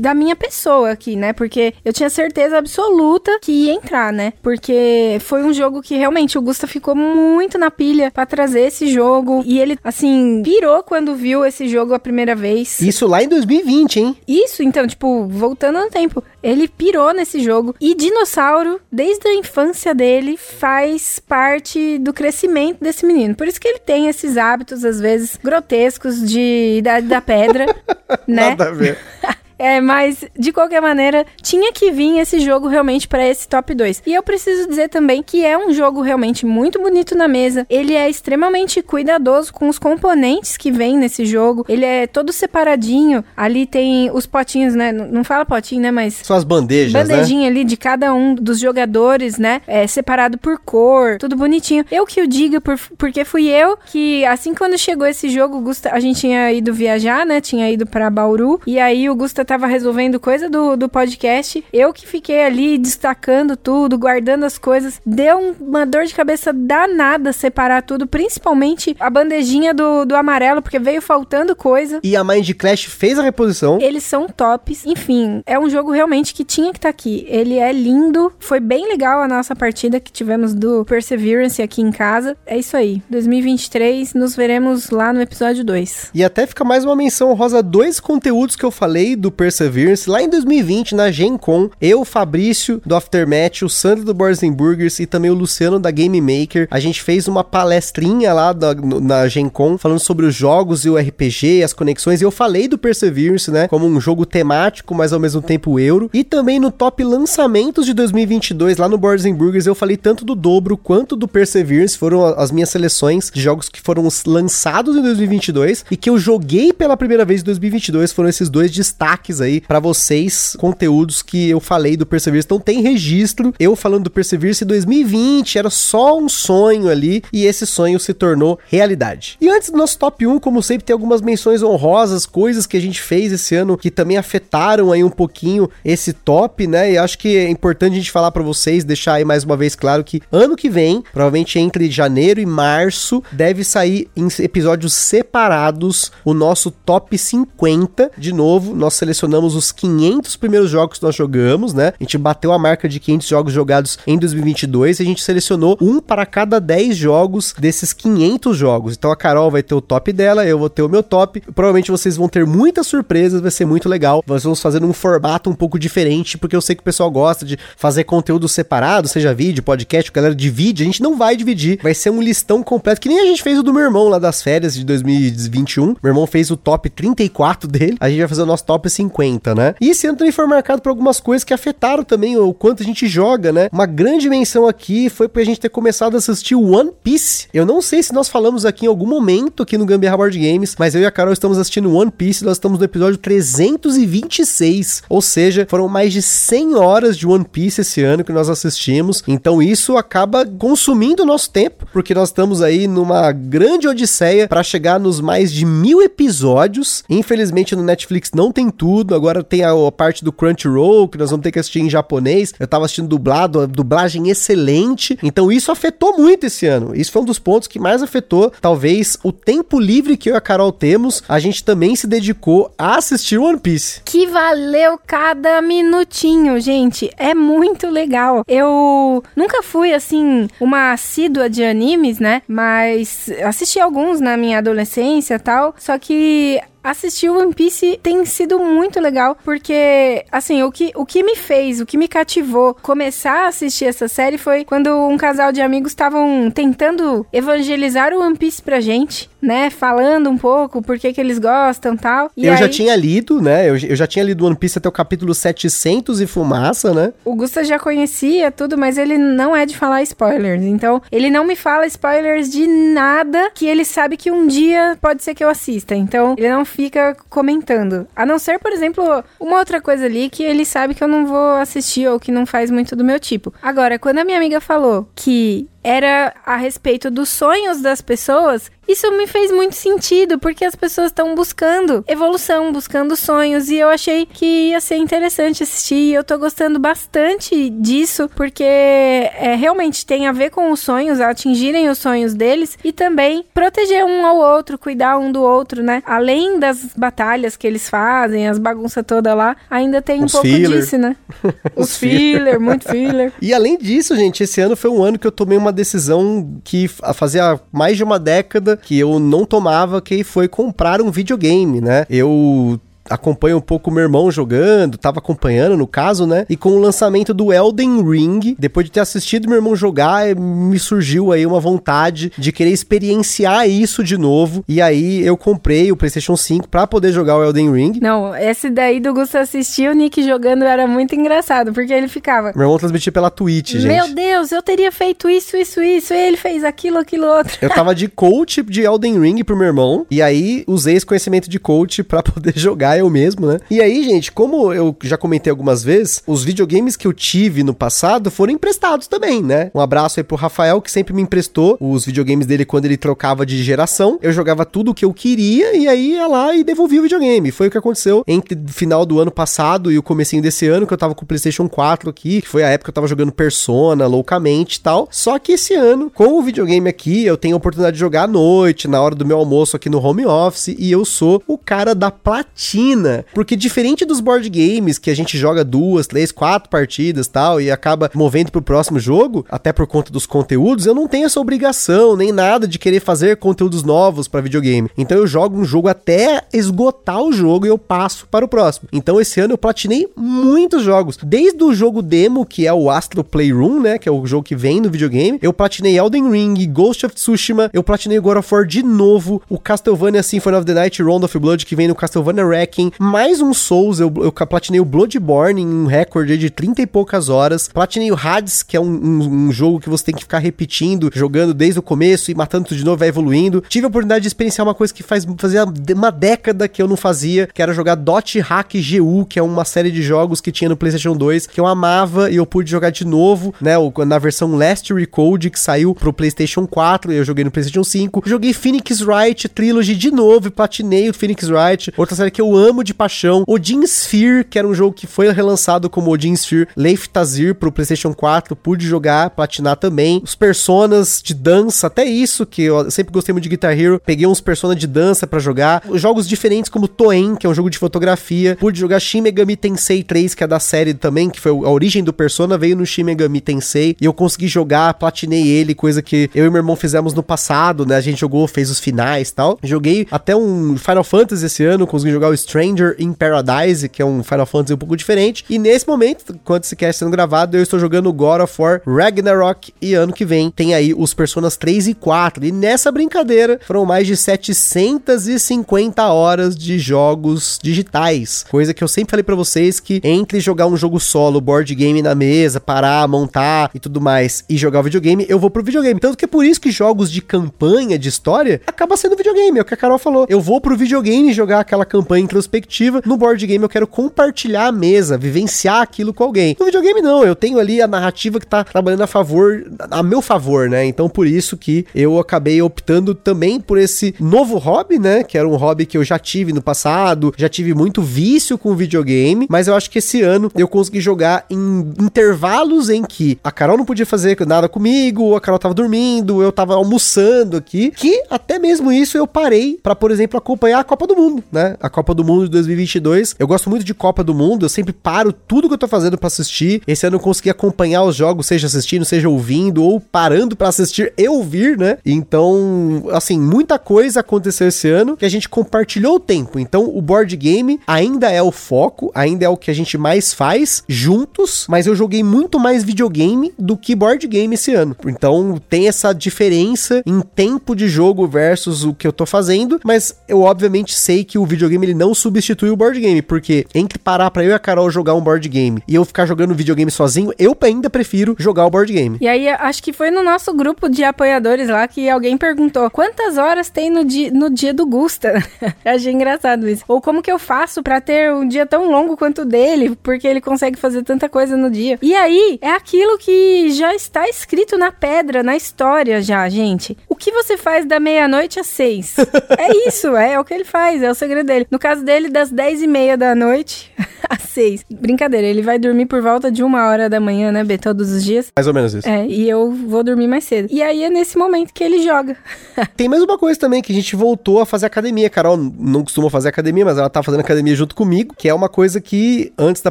[0.00, 1.32] da minha pessoa aqui, né?
[1.32, 4.32] Porque eu tinha certeza absoluta que ia entrar, né?
[4.42, 8.88] Porque foi um jogo que realmente o Gusta ficou muito na pilha para trazer esse
[8.88, 9.42] jogo.
[9.46, 12.80] E ele, assim, pirou quando viu esse jogo a primeira vez.
[12.80, 14.16] Isso lá em 2020, hein?
[14.26, 16.24] Isso, então, tipo, voltando no tempo.
[16.42, 17.74] Ele pirou nesse jogo.
[17.80, 23.34] E dinossauro, desde a infância dele, faz parte do crescimento desse menino.
[23.34, 27.66] Por isso que ele tem esses hábitos, às vezes, grotescos de Idade da Pedra,
[28.26, 28.50] né?
[28.50, 28.98] Nada a ver.
[29.58, 34.02] É, mas de qualquer maneira, tinha que vir esse jogo realmente para esse top 2.
[34.06, 37.66] E eu preciso dizer também que é um jogo realmente muito bonito na mesa.
[37.68, 41.64] Ele é extremamente cuidadoso com os componentes que vem nesse jogo.
[41.68, 43.24] Ele é todo separadinho.
[43.36, 44.92] Ali tem os potinhos, né?
[44.92, 45.90] Não fala potinho, né?
[45.90, 46.14] Mas.
[46.22, 46.92] São as bandejas.
[46.92, 47.02] Né?
[47.02, 47.46] Bandejinha né?
[47.46, 49.62] ali de cada um dos jogadores, né?
[49.66, 51.84] É separado por cor, tudo bonitinho.
[51.90, 55.92] Eu que o digo, por, porque fui eu que, assim quando chegou esse jogo, Gusta,
[55.92, 57.40] a gente tinha ido viajar, né?
[57.40, 58.60] Tinha ido para Bauru.
[58.66, 63.56] E aí o Gusta tava resolvendo coisa do, do podcast, eu que fiquei ali destacando
[63.56, 69.72] tudo, guardando as coisas, deu uma dor de cabeça danada separar tudo, principalmente a bandejinha
[69.72, 72.00] do, do amarelo, porque veio faltando coisa.
[72.02, 73.78] E a Mind Clash fez a reposição.
[73.80, 77.24] Eles são tops, enfim, é um jogo realmente que tinha que estar tá aqui.
[77.28, 81.92] Ele é lindo, foi bem legal a nossa partida que tivemos do Perseverance aqui em
[81.92, 82.36] casa.
[82.44, 86.10] É isso aí, 2023, nos veremos lá no episódio 2.
[86.12, 90.22] E até fica mais uma menção rosa, dois conteúdos que eu falei do Perseverance lá
[90.22, 91.70] em 2020 na Gen Con.
[91.80, 96.20] Eu, Fabrício do Aftermath, o Sandro do Borzen Burgers e também o Luciano da Game
[96.20, 96.66] Maker.
[96.70, 100.90] A gente fez uma palestrinha lá da, na Gen Con falando sobre os jogos e
[100.90, 102.20] o RPG, as conexões.
[102.20, 106.10] E eu falei do Perseverance, né, como um jogo temático, mas ao mesmo tempo euro.
[106.12, 110.34] E também no top lançamentos de 2022 lá no Borzen Burgers eu falei tanto do
[110.34, 111.98] dobro quanto do Perseverance.
[111.98, 116.72] Foram as minhas seleções de jogos que foram lançados em 2022 e que eu joguei
[116.72, 118.12] pela primeira vez em 2022.
[118.12, 122.46] Foram esses dois destaques destaques aí para vocês, conteúdos que eu falei do Perseverance.
[122.46, 127.44] Então tem registro, eu falando do Perseverance em 2020, era só um sonho ali e
[127.44, 129.36] esse sonho se tornou realidade.
[129.40, 132.80] E antes do nosso top 1, como sempre, tem algumas menções honrosas, coisas que a
[132.80, 136.92] gente fez esse ano que também afetaram aí um pouquinho esse top, né?
[136.92, 139.74] E acho que é importante a gente falar para vocês, deixar aí mais uma vez
[139.74, 146.12] claro que ano que vem, provavelmente entre janeiro e março, deve sair em episódios separados
[146.24, 148.10] o nosso top 50.
[148.16, 151.92] De novo, nós selecionamos selecionamos os 500 primeiros jogos que nós jogamos, né?
[151.98, 155.76] A gente bateu a marca de 500 jogos jogados em 2022 e a gente selecionou
[155.80, 158.94] um para cada 10 jogos desses 500 jogos.
[158.94, 161.40] Então a Carol vai ter o top dela, eu vou ter o meu top.
[161.54, 164.22] Provavelmente vocês vão ter muitas surpresas, vai ser muito legal.
[164.26, 167.44] Nós vamos fazer um formato um pouco diferente, porque eu sei que o pessoal gosta
[167.44, 170.82] de fazer conteúdo separado, seja vídeo, podcast, a galera divide.
[170.82, 173.58] A gente não vai dividir, vai ser um listão completo, que nem a gente fez
[173.58, 175.86] o do meu irmão lá das férias de 2021.
[176.02, 179.05] Meu irmão fez o top 34 dele, a gente vai fazer o nosso top 50,
[179.54, 179.74] né?
[179.80, 182.86] E esse ano também foi marcado por algumas coisas que afetaram também o quanto a
[182.86, 183.68] gente joga, né?
[183.72, 187.48] Uma grande menção aqui foi pra gente ter começado a assistir One Piece.
[187.52, 190.74] Eu não sei se nós falamos aqui em algum momento aqui no Gambiarra Board Games,
[190.78, 195.20] mas eu e a Carol estamos assistindo One Piece, nós estamos no episódio 326, ou
[195.22, 199.22] seja, foram mais de 100 horas de One Piece esse ano que nós assistimos.
[199.26, 204.62] Então isso acaba consumindo o nosso tempo, porque nós estamos aí numa grande odisseia para
[204.62, 207.04] chegar nos mais de mil episódios.
[207.08, 211.30] Infelizmente no Netflix não tem tudo, agora tem a, a parte do Crunchyroll que nós
[211.30, 212.54] vamos ter que assistir em japonês.
[212.58, 215.18] Eu tava assistindo dublado, a dublagem excelente.
[215.22, 216.94] Então isso afetou muito esse ano.
[216.94, 220.36] Isso foi um dos pontos que mais afetou, talvez, o tempo livre que eu e
[220.36, 221.22] a Carol temos.
[221.28, 224.00] A gente também se dedicou a assistir One Piece.
[224.04, 227.10] Que valeu cada minutinho, gente.
[227.16, 228.44] É muito legal.
[228.46, 232.42] Eu nunca fui, assim, uma assídua de animes, né?
[232.48, 235.74] Mas assisti alguns na minha adolescência e tal.
[235.78, 241.22] Só que assistir One Piece tem sido muito legal, porque, assim, o que, o que
[241.22, 245.52] me fez, o que me cativou começar a assistir essa série foi quando um casal
[245.52, 249.70] de amigos estavam tentando evangelizar o One Piece pra gente, né?
[249.70, 252.30] Falando um pouco por que que eles gostam tal.
[252.36, 253.68] E eu aí, já tinha lido, né?
[253.68, 257.12] Eu, eu já tinha lido One Piece até o capítulo 700 e fumaça, né?
[257.24, 260.62] O Gusta já conhecia tudo, mas ele não é de falar spoilers.
[260.62, 265.22] Então, ele não me fala spoilers de nada que ele sabe que um dia pode
[265.22, 265.94] ser que eu assista.
[265.94, 268.06] Então, ele não fica comentando.
[268.14, 269.02] A não ser, por exemplo,
[269.40, 272.44] uma outra coisa ali que ele sabe que eu não vou assistir ou que não
[272.44, 273.52] faz muito do meu tipo.
[273.62, 279.10] Agora, quando a minha amiga falou que era a respeito dos sonhos das pessoas, isso
[279.12, 284.24] me fez muito sentido, porque as pessoas estão buscando evolução, buscando sonhos, e eu achei
[284.26, 285.96] que ia ser interessante assistir.
[285.96, 291.20] E eu tô gostando bastante disso, porque é, realmente tem a ver com os sonhos,
[291.20, 296.02] atingirem os sonhos deles, e também proteger um ao outro, cuidar um do outro, né?
[296.06, 300.46] Além das batalhas que eles fazem, as bagunças toda lá, ainda tem Os um pouco
[300.46, 300.80] filler.
[300.80, 301.16] disso, né?
[301.74, 303.32] Os Os filler, muito filler.
[303.42, 306.88] E além disso, gente, esse ano foi um ano que eu tomei uma decisão que
[307.14, 312.04] fazia mais de uma década que eu não tomava, que foi comprar um videogame, né?
[312.10, 312.80] Eu
[313.10, 316.46] acompanho um pouco o meu irmão jogando, tava acompanhando no caso, né?
[316.48, 320.34] E com o lançamento do Elden Ring, depois de ter assistido meu irmão jogar, eh,
[320.34, 324.64] me surgiu aí uma vontade de querer experienciar isso de novo.
[324.68, 327.98] E aí eu comprei o PlayStation 5 pra poder jogar o Elden Ring.
[328.00, 332.52] Não, esse daí do Gusto assistir o Nick jogando era muito engraçado, porque ele ficava.
[332.54, 333.86] Meu irmão transmitia pela Twitch, gente.
[333.86, 336.12] Meu Deus, eu teria feito isso, isso, isso.
[336.14, 337.56] E ele fez aquilo, aquilo, outro.
[337.60, 340.06] Eu tava de coach de Elden Ring pro meu irmão.
[340.10, 343.58] E aí usei esse conhecimento de coach pra poder jogar eu mesmo, né?
[343.70, 347.74] E aí, gente, como eu já comentei algumas vezes, os videogames que eu tive no
[347.74, 349.70] passado foram emprestados também, né?
[349.74, 353.44] Um abraço aí pro Rafael, que sempre me emprestou os videogames dele quando ele trocava
[353.44, 354.18] de geração.
[354.22, 357.50] Eu jogava tudo o que eu queria e aí ia lá e devolvia o videogame.
[357.50, 360.86] Foi o que aconteceu entre o final do ano passado e o comecinho desse ano,
[360.86, 363.06] que eu tava com o PlayStation 4 aqui, que foi a época que eu tava
[363.06, 365.08] jogando Persona loucamente e tal.
[365.10, 368.26] Só que esse ano, com o videogame aqui, eu tenho a oportunidade de jogar à
[368.26, 371.94] noite, na hora do meu almoço aqui no home office, e eu sou o cara
[371.94, 372.85] da platina.
[373.34, 377.70] Porque diferente dos board games, que a gente joga duas, três, quatro partidas tal, e
[377.70, 382.16] acaba movendo pro próximo jogo, até por conta dos conteúdos, eu não tenho essa obrigação,
[382.16, 384.90] nem nada de querer fazer conteúdos novos para videogame.
[384.96, 388.88] Então eu jogo um jogo até esgotar o jogo e eu passo para o próximo.
[388.92, 393.24] Então esse ano eu platinei muitos jogos, desde o jogo demo, que é o Astro
[393.24, 397.06] Playroom, né, que é o jogo que vem no videogame, eu platinei Elden Ring, Ghost
[397.06, 401.02] of Tsushima, eu platinei God of War de novo, o Castlevania Symphony of the Night
[401.02, 402.44] Round of Blood, que vem no Castlevania
[402.76, 406.86] Wrecking, mais um Souls, eu, eu platinei o Bloodborne em um recorde de 30 e
[406.86, 410.22] poucas horas, platinei o Hades, que é um, um- um jogo que você tem que
[410.22, 413.62] ficar repetindo, jogando desde o começo e matando tudo de novo, vai evoluindo.
[413.68, 415.64] Tive a oportunidade de experienciar uma coisa que faz, fazia
[415.94, 419.64] uma década que eu não fazia, que era jogar Dot Hack GU, que é uma
[419.64, 422.90] série de jogos que tinha no PlayStation 2, que eu amava e eu pude jogar
[422.90, 423.72] de novo, né,
[424.06, 428.22] na versão Last Recode, que saiu pro PlayStation 4, e eu joguei no PlayStation 5.
[428.26, 432.54] Joguei Phoenix Wright Trilogy de novo e platinei o Phoenix Wright, outra série que eu
[432.54, 433.44] amo de paixão.
[433.46, 437.72] Odin Sphere, que era um jogo que foi relançado como Odin Sphere Leif Tazir pro
[437.72, 440.20] PlayStation 4, pude jogar, platinar também.
[440.22, 444.26] Os personas de dança, até isso, que eu sempre gostei muito de Guitar Hero, peguei
[444.26, 445.82] uns personas de dança para jogar.
[445.94, 448.56] Jogos diferentes como Toen, que é um jogo de fotografia.
[448.58, 452.02] Pude jogar Shin Megami Tensei 3, que é da série também, que foi a origem
[452.02, 453.96] do Persona, veio no Shin Megami Tensei.
[454.00, 457.86] E eu consegui jogar, platinei ele, coisa que eu e meu irmão fizemos no passado,
[457.86, 457.96] né?
[457.96, 459.58] A gente jogou, fez os finais tal.
[459.62, 464.04] Joguei até um Final Fantasy esse ano, consegui jogar o Stranger in Paradise, que é
[464.04, 465.44] um Final Fantasy um pouco diferente.
[465.48, 469.74] E nesse momento, enquanto esse cast sendo gravado, eu estou jogando God of War Ragnarok.
[469.80, 472.46] E ano que vem tem aí os Personas 3 e 4.
[472.46, 478.46] E nessa brincadeira foram mais de 750 horas de jogos digitais.
[478.48, 482.00] Coisa que eu sempre falei para vocês que entre jogar um jogo solo, board game
[482.00, 486.00] na mesa, parar, montar e tudo mais, e jogar videogame, eu vou pro videogame.
[486.00, 489.58] Tanto que é por isso que jogos de campanha, de história, acaba sendo videogame.
[489.58, 490.26] É o que a Carol falou.
[490.28, 493.02] Eu vou pro videogame jogar aquela campanha introspectiva.
[493.04, 496.56] No board game eu quero compartilhar a mesa, vivenciar aquilo com alguém.
[496.58, 500.22] No videogame não, eu tenho ali a narrativa que tá trabalhando a favor, a meu
[500.22, 500.84] favor, né?
[500.84, 505.22] Então por isso que eu acabei optando também por esse novo hobby, né?
[505.24, 508.74] Que era um hobby que eu já tive no passado, já tive muito vício com
[508.74, 513.50] videogame, mas eu acho que esse ano eu consegui jogar em intervalos em que a
[513.50, 518.22] Carol não podia fazer nada comigo, a Carol tava dormindo, eu tava almoçando aqui, que
[518.30, 521.76] até mesmo isso eu parei para, por exemplo, acompanhar a Copa do Mundo, né?
[521.80, 523.36] A Copa do Mundo de 2022.
[523.38, 526.18] Eu gosto muito de Copa do Mundo, eu sempre paro tudo que eu tô fazendo
[526.18, 526.82] para assistir.
[526.86, 531.12] Esse ano eu consegui acompanhar os jogos, seja assistindo, seja ouvindo ou parando para assistir
[531.16, 531.98] e ouvir, né?
[532.04, 536.58] Então, assim, muita coisa aconteceu esse ano que a gente compartilhou o tempo.
[536.58, 540.32] Então, o board game ainda é o foco, ainda é o que a gente mais
[540.32, 544.96] faz juntos, mas eu joguei muito mais videogame do que board game esse ano.
[545.06, 550.16] Então, tem essa diferença em tempo de jogo versus o que eu tô fazendo, mas
[550.28, 554.30] eu obviamente sei que o videogame ele não substitui o board game, porque entre parar
[554.30, 557.32] para eu e a Carol jogar um board game e eu ficar jogando videogame sozinho,
[557.38, 559.18] eu ainda prefiro jogar o board game.
[559.20, 563.36] E aí, acho que foi no nosso grupo de apoiadores lá que alguém perguntou quantas
[563.36, 565.34] horas tem no dia, no dia do Gusta.
[565.84, 566.84] Achei engraçado isso.
[566.88, 570.26] Ou como que eu faço para ter um dia tão longo quanto o dele, porque
[570.26, 571.98] ele consegue fazer tanta coisa no dia.
[572.00, 576.96] E aí, é aquilo que já está escrito na pedra, na história já, gente.
[577.16, 579.16] O que você faz da meia-noite às seis?
[579.56, 581.66] é isso, é, é o que ele faz, é o segredo dele.
[581.70, 583.90] No caso dele, das dez e meia da noite
[584.28, 584.84] às seis.
[584.90, 588.22] Brincadeira, ele vai dormir por volta de uma hora da manhã, né, B, todos os
[588.22, 588.48] dias.
[588.54, 589.08] Mais ou menos isso.
[589.08, 590.68] É, e eu vou dormir mais cedo.
[590.70, 592.36] E aí é nesse momento que ele joga.
[592.94, 595.30] Tem mais uma coisa também, que a gente voltou a fazer academia.
[595.30, 598.68] Carol não costuma fazer academia, mas ela tá fazendo academia junto comigo, que é uma
[598.68, 599.90] coisa que antes da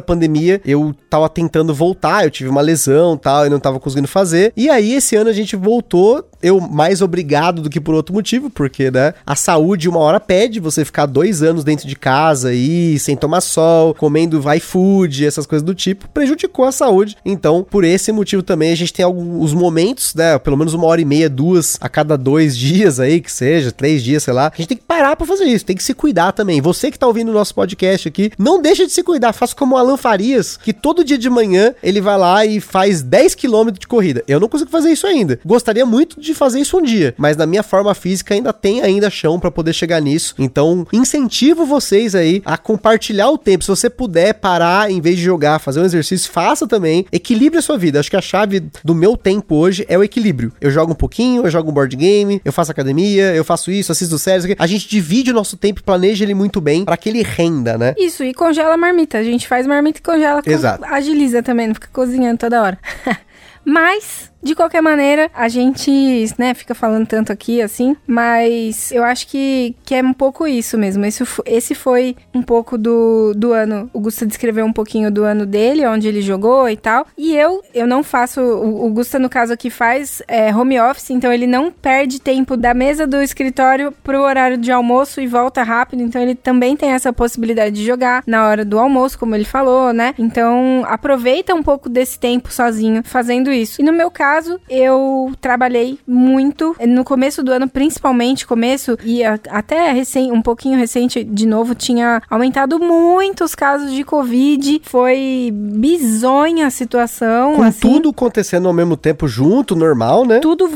[0.00, 4.52] pandemia eu tava tentando voltar, eu tive uma lesão tal, e não tava conseguindo fazer.
[4.56, 7.15] E aí esse ano a gente voltou, eu mais obrigado
[7.62, 11.42] do que por outro motivo, porque, né, a saúde uma hora pede você ficar dois
[11.42, 16.64] anos dentro de casa aí, sem tomar sol, comendo iFood, essas coisas do tipo, prejudicou
[16.64, 17.16] a saúde.
[17.24, 21.00] Então, por esse motivo também, a gente tem alguns momentos, né, pelo menos uma hora
[21.00, 24.52] e meia, duas a cada dois dias aí, que seja, três dias, sei lá.
[24.52, 26.60] A gente tem que parar pra fazer isso, tem que se cuidar também.
[26.60, 29.74] Você que tá ouvindo o nosso podcast aqui, não deixa de se cuidar, faça como
[29.74, 33.70] o Alan Farias, que todo dia de manhã ele vai lá e faz 10 km
[33.78, 34.22] de corrida.
[34.26, 35.38] Eu não consigo fazer isso ainda.
[35.44, 39.10] Gostaria muito de fazer isso um dia, mas na minha forma física ainda tem ainda
[39.10, 40.34] chão para poder chegar nisso.
[40.38, 43.64] Então, incentivo vocês aí a compartilhar o tempo.
[43.64, 47.06] Se você puder parar em vez de jogar, fazer um exercício, faça também.
[47.12, 48.00] Equilibre a sua vida.
[48.00, 50.52] Acho que a chave do meu tempo hoje é o equilíbrio.
[50.60, 53.92] Eu jogo um pouquinho, eu jogo um board game, eu faço academia, eu faço isso,
[53.92, 54.46] assisto séries.
[54.58, 57.78] A gente divide o nosso tempo e planeja ele muito bem para que ele renda,
[57.78, 57.94] né?
[57.98, 59.18] Isso, e congela a marmita.
[59.18, 60.42] A gente faz marmita e congela.
[60.44, 60.84] Exato.
[60.84, 62.78] Agiliza também, não fica cozinhando toda hora.
[63.64, 65.90] Mas de qualquer maneira, a gente,
[66.38, 70.78] né, fica falando tanto aqui assim, mas eu acho que, que é um pouco isso
[70.78, 71.04] mesmo.
[71.04, 73.90] Esse, esse foi um pouco do, do ano.
[73.92, 77.06] O Gusta descreveu um pouquinho do ano dele, onde ele jogou e tal.
[77.18, 78.40] E eu, eu não faço.
[78.40, 82.56] O, o Gusta, no caso aqui, faz é, home office, então ele não perde tempo
[82.56, 86.02] da mesa do escritório pro horário de almoço e volta rápido.
[86.02, 89.92] Então ele também tem essa possibilidade de jogar na hora do almoço, como ele falou,
[89.92, 90.14] né?
[90.18, 93.80] Então aproveita um pouco desse tempo sozinho fazendo isso.
[93.80, 99.24] E no meu caso, caso, eu trabalhei muito no começo do ano, principalmente começo e
[99.24, 104.82] até recém, um pouquinho recente de novo, tinha aumentado muito os casos de Covid.
[104.84, 107.54] Foi bizonha a situação.
[107.54, 107.80] Com assim.
[107.80, 110.40] tudo acontecendo ao mesmo tempo junto, normal, né?
[110.40, 110.68] Tudo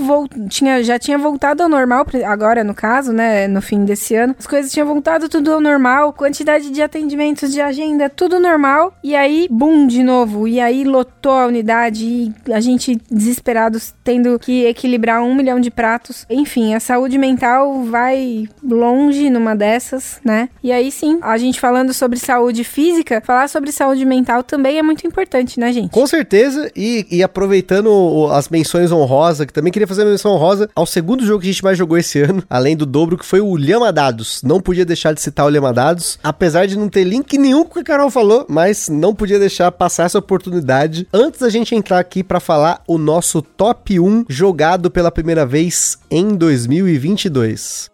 [0.48, 3.46] tinha, já tinha voltado ao normal, agora no caso, né?
[3.46, 4.34] No fim desse ano.
[4.38, 8.94] As coisas tinham voltado tudo ao normal, quantidade de atendimentos de agenda, tudo normal.
[9.04, 10.48] E aí, bum, de novo.
[10.48, 12.98] E aí lotou a unidade e a gente
[13.40, 16.26] desesperados, tendo que equilibrar um milhão de pratos.
[16.28, 20.48] Enfim, a saúde mental vai longe numa dessas, né?
[20.62, 24.82] E aí sim, a gente falando sobre saúde física, falar sobre saúde mental também é
[24.82, 25.90] muito importante, né, gente?
[25.90, 30.68] Com certeza, e, e aproveitando as menções honrosas, que também queria fazer uma menção honrosa
[30.74, 33.40] ao segundo jogo que a gente mais jogou esse ano, além do dobro, que foi
[33.40, 34.42] o Lhamadados.
[34.42, 37.74] Não podia deixar de citar o Lhamadados, apesar de não ter link nenhum com o
[37.74, 41.98] que a Carol falou, mas não podia deixar passar essa oportunidade antes da gente entrar
[41.98, 47.90] aqui para falar o nosso top 1 jogado pela primeira vez em 2022.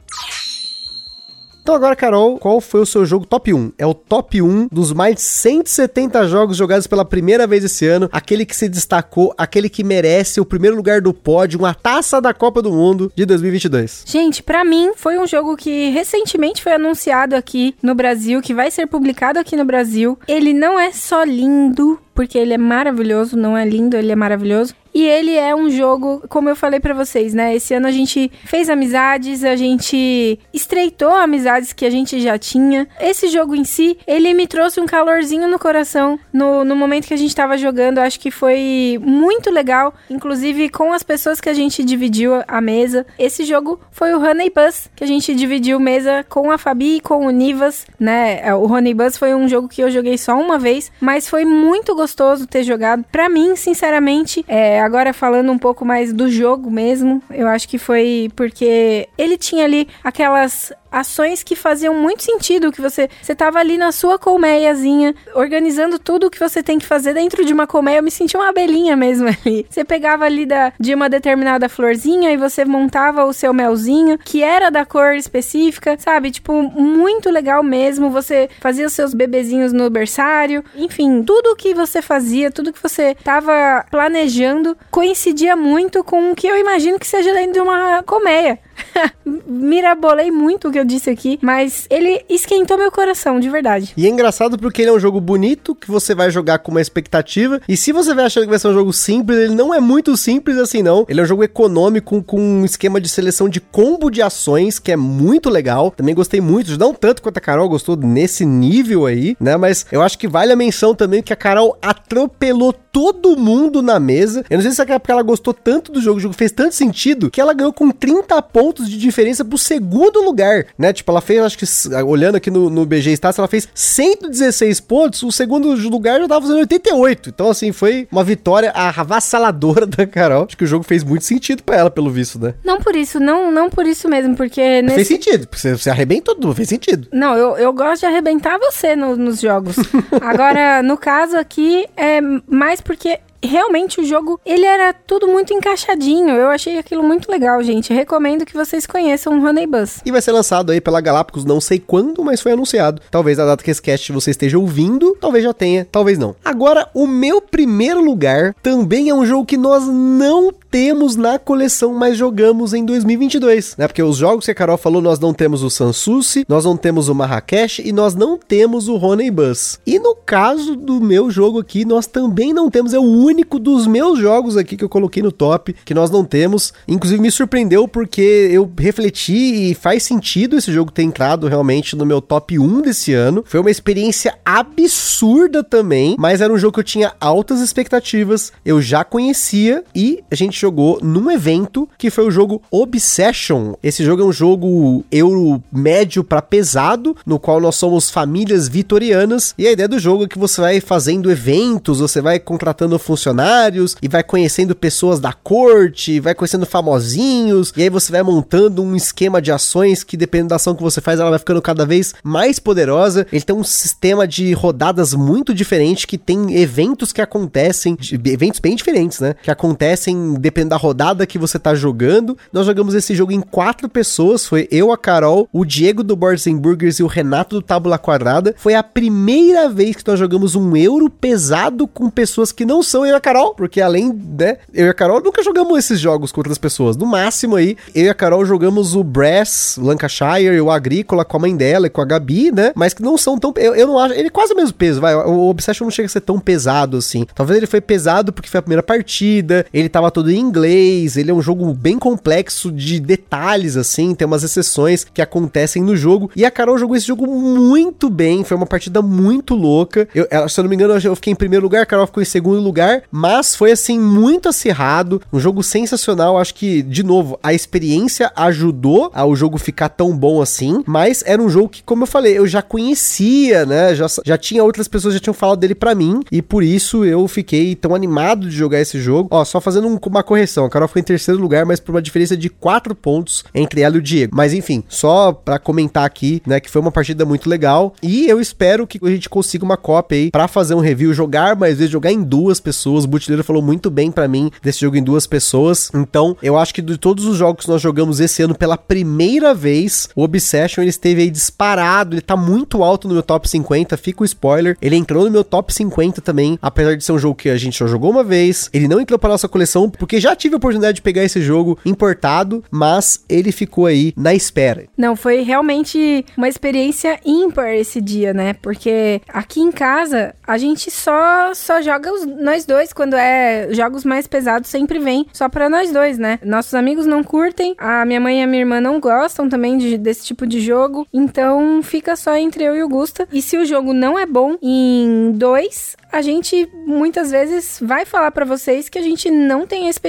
[1.66, 3.72] Então agora, Carol, qual foi o seu jogo top 1?
[3.76, 8.08] É o top 1 dos mais de 170 jogos jogados pela primeira vez esse ano,
[8.12, 12.32] aquele que se destacou, aquele que merece o primeiro lugar do pódio, uma taça da
[12.32, 14.04] Copa do Mundo de 2022.
[14.06, 18.70] Gente, para mim foi um jogo que recentemente foi anunciado aqui no Brasil, que vai
[18.70, 20.16] ser publicado aqui no Brasil.
[20.28, 24.74] Ele não é só lindo, porque ele é maravilhoso, não é lindo, ele é maravilhoso.
[24.94, 27.54] E ele é um jogo, como eu falei para vocês, né?
[27.54, 32.88] Esse ano a gente fez amizades, a gente estreitou amizades que a gente já tinha.
[32.98, 37.12] Esse jogo em si, ele me trouxe um calorzinho no coração no, no momento que
[37.12, 37.98] a gente tava jogando.
[37.98, 43.06] Acho que foi muito legal, inclusive com as pessoas que a gente dividiu a mesa.
[43.18, 47.00] Esse jogo foi o Honey Bus, que a gente dividiu mesa com a Fabi e
[47.00, 48.54] com o Nivas, né?
[48.54, 51.94] O Honey Bus foi um jogo que eu joguei só uma vez, mas foi muito
[51.94, 52.05] gostoso
[52.46, 53.04] ter jogado.
[53.10, 57.78] Para mim, sinceramente, é, agora falando um pouco mais do jogo mesmo, eu acho que
[57.78, 63.58] foi porque ele tinha ali aquelas ações que faziam muito sentido, que você você tava
[63.58, 67.66] ali na sua colmeiazinha, organizando tudo o que você tem que fazer dentro de uma
[67.66, 69.66] colmeia, eu me senti uma abelhinha mesmo ali.
[69.68, 74.42] Você pegava ali da, de uma determinada florzinha e você montava o seu melzinho, que
[74.42, 76.30] era da cor específica, sabe?
[76.30, 78.10] Tipo, muito legal mesmo.
[78.10, 83.14] Você fazia os seus bebezinhos no berçário, enfim, tudo que você fazia, tudo que você
[83.22, 88.58] tava planejando coincidia muito com o que eu imagino que seja dentro de uma colmeia.
[89.46, 93.92] Mirabolei muito o que eu disse aqui, mas ele esquentou meu coração, de verdade.
[93.96, 96.80] E é engraçado porque ele é um jogo bonito, que você vai jogar com uma
[96.80, 99.80] expectativa, e se você vai achando que vai ser um jogo simples, ele não é
[99.80, 101.04] muito simples assim não.
[101.08, 104.92] Ele é um jogo econômico com um esquema de seleção de combo de ações, que
[104.92, 105.90] é muito legal.
[105.90, 109.56] Também gostei muito, não tanto quanto a Carol gostou nesse nível aí, né?
[109.56, 114.00] Mas eu acho que vale a menção também que a Carol atropelou todo mundo na
[114.00, 114.44] mesa.
[114.48, 116.74] Eu não sei se é porque ela gostou tanto do jogo, o jogo fez tanto
[116.74, 120.92] sentido, que ela ganhou com 30 pontos de diferença pro segundo lugar, né?
[120.92, 121.64] Tipo, ela fez, acho que,
[122.04, 126.42] olhando aqui no, no BG Stats, ela fez 116 pontos, o segundo lugar já tava
[126.42, 127.30] fazendo 88.
[127.30, 130.44] Então, assim, foi uma vitória avassaladora da Carol.
[130.44, 132.54] Acho que o jogo fez muito sentido pra ela, pelo visto, né?
[132.64, 134.82] Não por isso, não, não por isso mesmo, porque...
[134.82, 134.94] Nesse...
[134.96, 137.08] Fez sentido, porque você, você arrebentou tudo, fez sentido.
[137.12, 139.76] Não, eu, eu gosto de arrebentar você no, nos jogos.
[140.20, 146.30] Agora, no caso aqui, é mais porque realmente o jogo, ele era tudo muito encaixadinho.
[146.30, 147.92] Eu achei aquilo muito legal, gente.
[147.92, 150.00] Recomendo que vocês conheçam o Honey Bus.
[150.04, 153.00] E vai ser lançado aí pela Galápagos, não sei quando, mas foi anunciado.
[153.10, 156.34] Talvez a data que esse cast você esteja ouvindo, talvez já tenha, talvez não.
[156.44, 161.94] Agora, o meu primeiro lugar também é um jogo que nós não temos na coleção,
[161.94, 163.88] mas jogamos em 2022, né?
[163.88, 167.08] Porque os jogos que a Carol falou, nós não temos o Sansusi, nós não temos
[167.08, 169.80] o Marrakech e nós não temos o Honey Bus.
[169.86, 173.86] E no caso do meu jogo aqui, nós também não temos, é o único dos
[173.86, 176.74] meus jogos aqui que eu coloquei no top que nós não temos.
[176.86, 182.04] Inclusive me surpreendeu porque eu refleti e faz sentido esse jogo ter entrado realmente no
[182.04, 183.42] meu top 1 desse ano.
[183.46, 188.82] Foi uma experiência absurda também, mas era um jogo que eu tinha altas expectativas, eu
[188.82, 193.74] já conhecia e a gente jogou num evento que foi o jogo Obsession.
[193.82, 199.54] Esse jogo é um jogo euro médio para pesado, no qual nós somos famílias vitorianas
[199.56, 203.96] e a ideia do jogo é que você vai fazendo eventos, você vai contratando funcionários
[204.02, 208.96] e vai conhecendo pessoas da corte, vai conhecendo famosinhos e aí você vai montando um
[208.96, 212.12] esquema de ações que dependendo da ação que você faz, ela vai ficando cada vez
[212.24, 213.24] mais poderosa.
[213.30, 218.74] Ele tem um sistema de rodadas muito diferente que tem eventos que acontecem, eventos bem
[218.74, 219.36] diferentes, né?
[219.40, 222.36] Que acontecem dependendo da rodada que você tá jogando.
[222.50, 226.46] Nós jogamos esse jogo em quatro pessoas, foi eu, a Carol, o Diego do Boards
[226.46, 228.54] Burgers e o Renato do Tábula Quadrada.
[228.56, 233.04] Foi a primeira vez que nós jogamos um euro pesado com pessoas que não são
[233.04, 236.32] eu e a Carol, porque além, né, eu e a Carol nunca jogamos esses jogos
[236.32, 236.96] com outras pessoas.
[236.96, 241.40] No máximo aí, eu e a Carol jogamos o Brass, Lancashire, o Agrícola com a
[241.40, 243.98] mãe dela e com a Gabi, né, mas que não são tão, eu, eu não
[243.98, 246.38] acho, ele é quase o mesmo peso, vai, o Obsession não chega a ser tão
[246.38, 247.26] pesado assim.
[247.34, 251.30] Talvez ele foi pesado porque foi a primeira partida, ele tava todo em inglês, ele
[251.30, 256.30] é um jogo bem complexo de detalhes, assim, tem umas exceções que acontecem no jogo.
[256.36, 260.08] E a Carol jogou esse jogo muito bem, foi uma partida muito louca.
[260.14, 262.26] Eu, se eu não me engano, eu fiquei em primeiro lugar, a Carol ficou em
[262.26, 266.38] segundo lugar, mas foi assim, muito acirrado, um jogo sensacional.
[266.38, 271.42] Acho que, de novo, a experiência ajudou ao jogo ficar tão bom assim, mas era
[271.42, 273.94] um jogo que, como eu falei, eu já conhecia, né?
[273.94, 277.26] Já, já tinha outras pessoas já tinham falado dele para mim, e por isso eu
[277.28, 279.28] fiquei tão animado de jogar esse jogo.
[279.30, 282.02] Ó, só fazendo um, uma correção, a Carol ficou em terceiro lugar, mas por uma
[282.02, 284.36] diferença de 4 pontos entre ela e o Diego.
[284.36, 288.40] Mas enfim, só para comentar aqui, né, que foi uma partida muito legal, e eu
[288.40, 291.90] espero que a gente consiga uma cópia aí para fazer um review, jogar mais vezes,
[291.90, 293.04] jogar em duas pessoas.
[293.04, 295.90] O Butileiro falou muito bem para mim desse jogo em duas pessoas.
[295.94, 299.54] Então, eu acho que de todos os jogos que nós jogamos esse ano pela primeira
[299.54, 303.96] vez, o Obsession ele esteve aí disparado, ele tá muito alto no meu top 50,
[303.96, 304.76] fica o spoiler.
[304.80, 307.76] Ele entrou no meu top 50 também, apesar de ser um jogo que a gente
[307.76, 308.68] só jogou uma vez.
[308.72, 311.78] Ele não entrou para nossa coleção porque já tive a oportunidade de pegar esse jogo
[311.84, 314.86] importado, mas ele ficou aí na espera.
[314.96, 318.54] Não, foi realmente uma experiência ímpar esse dia, né?
[318.54, 324.04] Porque aqui em casa a gente só só joga os, nós dois quando é jogos
[324.04, 326.38] mais pesados sempre vem só para nós dois, né?
[326.44, 329.98] Nossos amigos não curtem, a minha mãe e a minha irmã não gostam também de,
[329.98, 333.28] desse tipo de jogo, então fica só entre eu e o Gusta.
[333.32, 338.30] E se o jogo não é bom em dois, a gente muitas vezes vai falar
[338.30, 340.05] para vocês que a gente não tem experiência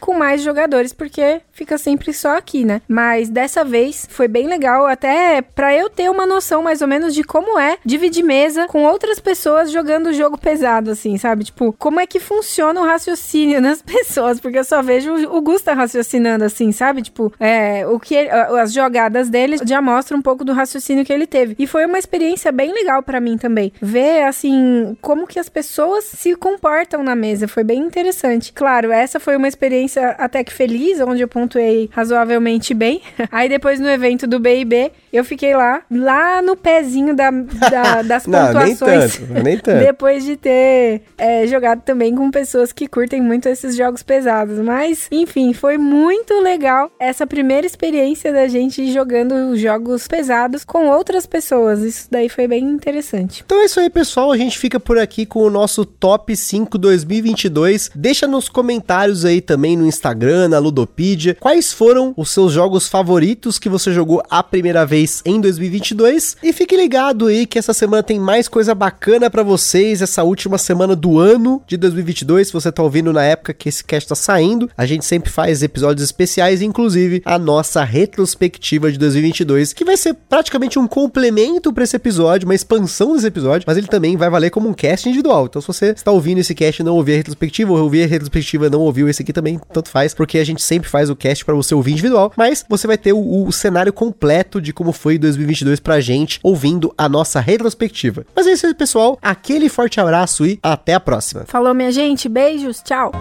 [0.00, 2.80] com mais jogadores, porque fica sempre só aqui, né?
[2.88, 7.14] Mas dessa vez foi bem legal, até para eu ter uma noção mais ou menos
[7.14, 11.44] de como é dividir mesa com outras pessoas jogando o jogo pesado, assim, sabe?
[11.44, 15.74] Tipo, como é que funciona o raciocínio nas pessoas, porque eu só vejo o Gusta
[15.74, 17.02] raciocinando assim, sabe?
[17.02, 21.12] Tipo, é, o que ele, as jogadas dele já mostram um pouco do raciocínio que
[21.12, 21.56] ele teve.
[21.58, 23.72] E foi uma experiência bem legal para mim também.
[23.80, 27.48] Ver, assim, como que as pessoas se comportam na mesa.
[27.48, 28.52] Foi bem interessante.
[28.52, 33.00] Claro, essa foi uma experiência até que feliz, onde eu pontuei razoavelmente bem.
[33.32, 38.26] Aí depois no evento do B&B, eu fiquei lá, lá no pezinho da, da das
[38.26, 39.18] Não, pontuações.
[39.18, 39.78] Nem tanto, nem tanto.
[39.84, 44.58] depois de ter é, jogado também com pessoas que curtem muito esses jogos pesados.
[44.58, 51.26] Mas, enfim, foi muito legal essa primeira experiência da gente jogando jogos pesados com outras
[51.26, 51.80] pessoas.
[51.80, 53.42] Isso daí foi bem interessante.
[53.44, 54.32] Então é isso aí, pessoal.
[54.32, 57.90] A gente fica por aqui com o nosso Top 5 2022.
[57.94, 63.58] Deixa nos comentários aí também no Instagram, na Ludopedia, quais foram os seus jogos favoritos
[63.58, 66.38] que você jogou a primeira vez em 2022.
[66.42, 70.56] E fique ligado aí que essa semana tem mais coisa bacana para vocês, essa última
[70.56, 72.46] semana do ano de 2022.
[72.46, 75.62] Se você tá ouvindo na época que esse cast tá saindo, a gente sempre faz
[75.62, 81.84] episódios especiais, inclusive a nossa retrospectiva de 2022, que vai ser praticamente um complemento para
[81.84, 85.46] esse episódio, uma expansão desse episódio, mas ele também vai valer como um cast individual.
[85.46, 88.06] Então, se você está ouvindo esse cast e não ouvir a retrospectiva, ou ouvir a
[88.06, 91.16] retrospectiva e não ouviu esse aqui também, tanto faz, porque a gente sempre faz o
[91.16, 94.92] cast para você ouvir individual, mas você vai ter o, o cenário completo de como
[94.92, 98.24] foi 2022 pra gente, ouvindo a nossa retrospectiva.
[98.34, 99.18] Mas é isso aí, pessoal.
[99.20, 101.44] Aquele forte abraço e até a próxima.
[101.46, 102.28] Falou, minha gente.
[102.28, 102.80] Beijos.
[102.82, 103.12] Tchau.